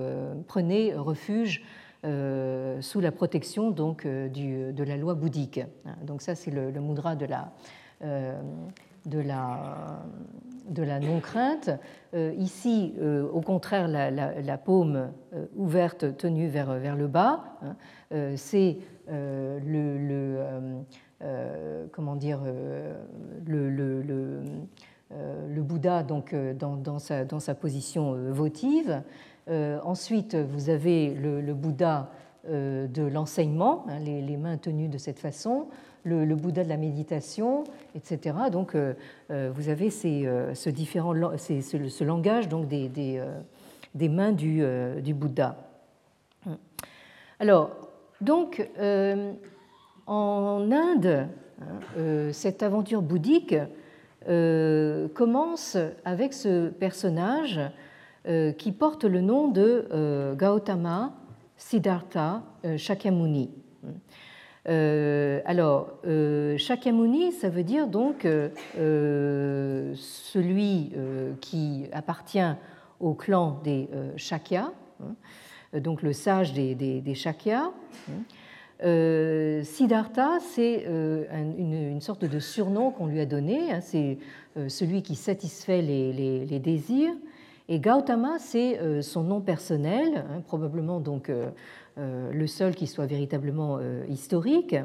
[0.47, 1.63] prenez refuge
[2.03, 5.61] sous la protection donc du, de la loi bouddhique.
[6.03, 7.51] Donc ça, c'est le, le, mudra de la
[9.05, 10.03] de la,
[10.69, 11.69] de la non-crainte.
[12.13, 17.75] Euh, ici, euh, au contraire, la, paume euh, ouverte tenue vers, vers le bas, hein,
[18.35, 18.77] c'est
[19.07, 20.37] le,
[21.91, 22.41] comment dire,
[23.45, 24.01] le, le,
[25.11, 29.01] le Bouddha donc, dans, dans, sa, dans sa position votive.
[29.49, 32.09] ensuite, vous avez le, Bouddha
[32.47, 35.67] de l'enseignement, hein, les, les, mains tenues de cette façon
[36.05, 37.63] le, Bouddha de la méditation,
[37.95, 38.35] etc.
[38.51, 38.93] Donc, euh,
[39.31, 43.19] euh, vous avez euh, ce, différent, ce, langage donc des,
[44.09, 44.63] mains du,
[45.01, 45.57] du, Bouddha.
[47.39, 47.71] Alors,
[48.21, 48.69] donc,
[50.07, 51.27] en Inde,
[51.61, 53.55] hein, cette aventure bouddhique
[55.13, 57.59] commence avec ce personnage
[58.57, 61.13] qui porte le nom de Gautama
[61.57, 62.43] Siddhartha
[62.77, 63.64] Shakyamuni.
[64.67, 70.91] Euh, alors, euh, Shakyamuni, ça veut dire donc euh, celui
[71.41, 72.39] qui appartient
[72.99, 74.71] au clan des Shakya,
[75.03, 77.71] hein, donc le sage des, des, Shakya.
[78.09, 79.63] Hein.
[79.63, 83.81] Siddhartha, c'est une, sorte de surnom qu'on lui a donné, hein.
[83.81, 84.17] c'est
[84.67, 87.13] celui qui satisfait les, désirs.
[87.67, 91.31] Et Gautama, c'est son nom personnel, probablement donc
[91.97, 94.75] le seul qui soit véritablement euh, historique.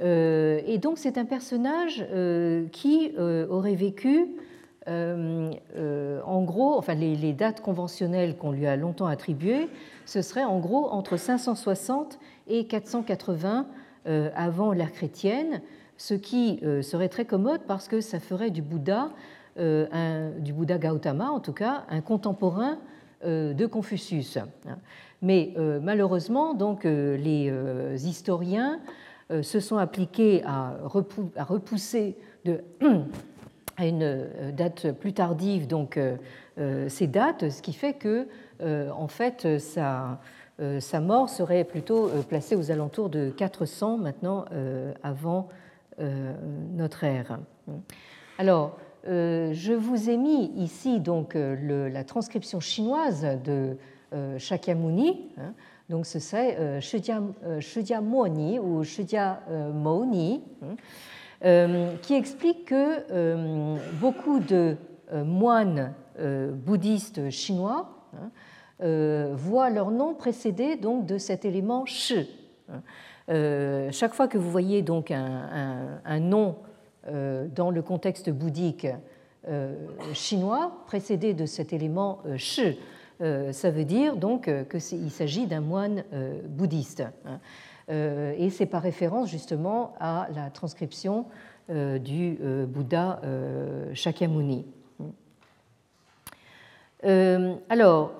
[0.00, 2.04] Euh, et donc c'est un personnage
[2.72, 4.26] qui aurait vécu
[4.86, 9.68] en gros, enfin les, dates conventionnelles qu'on lui a longtemps attribuées,
[10.06, 12.18] ce serait en gros entre 560
[12.48, 13.66] et 480
[14.34, 15.60] avant l'ère chrétienne,
[15.98, 19.10] ce qui serait très commode parce que ça ferait du Bouddha,
[19.56, 22.78] du Bouddha Gautama en tout cas, un contemporain
[23.24, 24.38] de Confucius.
[25.22, 27.52] Mais malheureusement, donc, les
[28.06, 28.80] historiens
[29.30, 32.16] se sont appliqués à repousser
[33.76, 36.16] à une euh, date plus tardive donc euh,
[36.58, 38.26] euh, ces dates, ce qui fait que
[38.64, 40.20] en fait sa,
[41.00, 44.44] mort serait plutôt placée aux alentours de 400 maintenant
[45.02, 45.48] avant
[45.98, 47.40] notre ère.
[48.38, 53.76] Alors je vous ai mis ici donc la transcription chinoise de
[54.38, 55.30] Shakyamuni.
[55.38, 55.54] Hein,
[55.88, 60.42] donc ce serait Shidyamoni ou Shidyamoni.
[60.62, 60.76] Hein,
[61.44, 64.76] euh, qui explique que euh, beaucoup de
[65.12, 65.92] euh, moines
[66.66, 72.28] bouddhistes chinois hein, voient leur nom précédé donc de cet élément shi.
[72.68, 73.90] Hein.
[73.90, 76.56] chaque fois que vous voyez donc un, nom
[77.06, 78.86] dans le contexte bouddhique
[80.12, 82.78] chinois précédé de cet élément shi,
[83.52, 86.04] ça veut dire donc qu'il s'agit d'un moine
[86.48, 87.04] bouddhiste.
[87.24, 87.38] Hein.
[87.90, 91.26] Euh, et c'est par référence justement à la transcription
[91.70, 93.20] euh, du euh, Bouddha
[93.94, 94.66] Shakyamuni.
[97.68, 98.12] alors,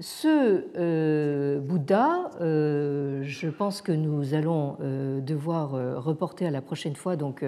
[0.00, 4.78] ce Bouddha, je pense que nous allons
[5.20, 7.44] devoir reporter à la prochaine fois donc,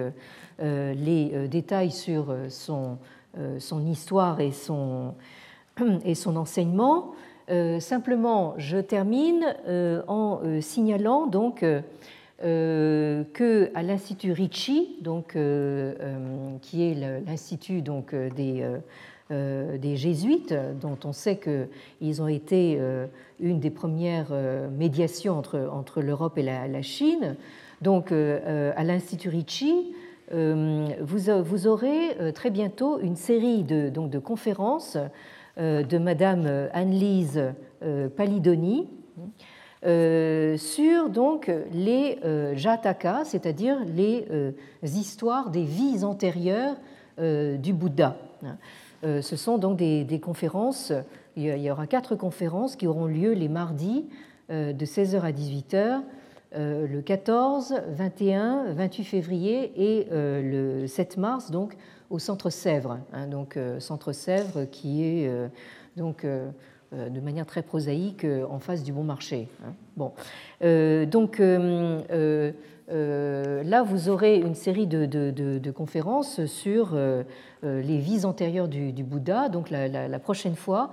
[0.59, 2.99] les détails sur son
[3.87, 5.15] histoire et son,
[6.05, 7.13] et son enseignement.
[7.49, 11.63] Euh, simplement, je termine euh, en euh, signalant donc
[12.41, 15.37] que à l'institut Ricci, donc
[16.61, 16.93] qui est
[17.25, 18.67] l'institut donc des
[19.31, 22.79] des jésuites, dont on sait qu'ils ont été
[23.39, 24.31] une des premières
[24.77, 27.35] médiations entre, entre l'Europe et la, Chine.
[27.81, 29.95] Donc, à l'Institut Ricci,
[30.31, 34.97] vous, vous, aurez très bientôt une série de, donc, de conférences
[35.57, 37.53] de Madame euh, Anne-Lise
[37.83, 38.89] euh, Palidoni
[40.57, 42.17] sur donc les
[42.55, 44.25] jataka, c'est-à-dire les
[44.81, 46.75] histoires des vies antérieures
[47.19, 48.17] du Bouddha.
[49.03, 50.91] Ce sont donc des, conférences,
[51.35, 54.07] il y aura quatre conférences qui auront lieu les mardis
[54.49, 56.01] de 16h à 18h,
[56.55, 61.77] le 14, 21, 28 février et le 7 mars, donc
[62.09, 62.99] au centre Sèvres.
[63.13, 65.47] Hein, donc, euh, centre Sèvres qui est euh,
[65.95, 66.49] donc euh,
[66.91, 69.49] de manière très prosaïque en face du bon marché.
[69.65, 69.73] Hein.
[69.97, 70.13] Bon,
[70.61, 71.39] donc
[72.87, 76.95] là, vous aurez une série de, conférences sur
[77.63, 79.49] les vies antérieures du, Bouddha.
[79.49, 80.89] Donc la, prochaine fois,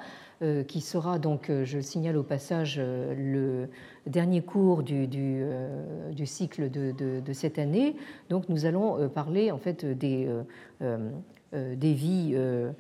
[0.67, 3.69] qui sera donc, je le signale au passage, le
[4.07, 7.97] dernier cours du, du, cycle de, cette année.
[8.29, 10.29] Donc nous allons parler en fait des
[10.83, 11.11] euh,
[11.55, 12.73] euh, des vies euh,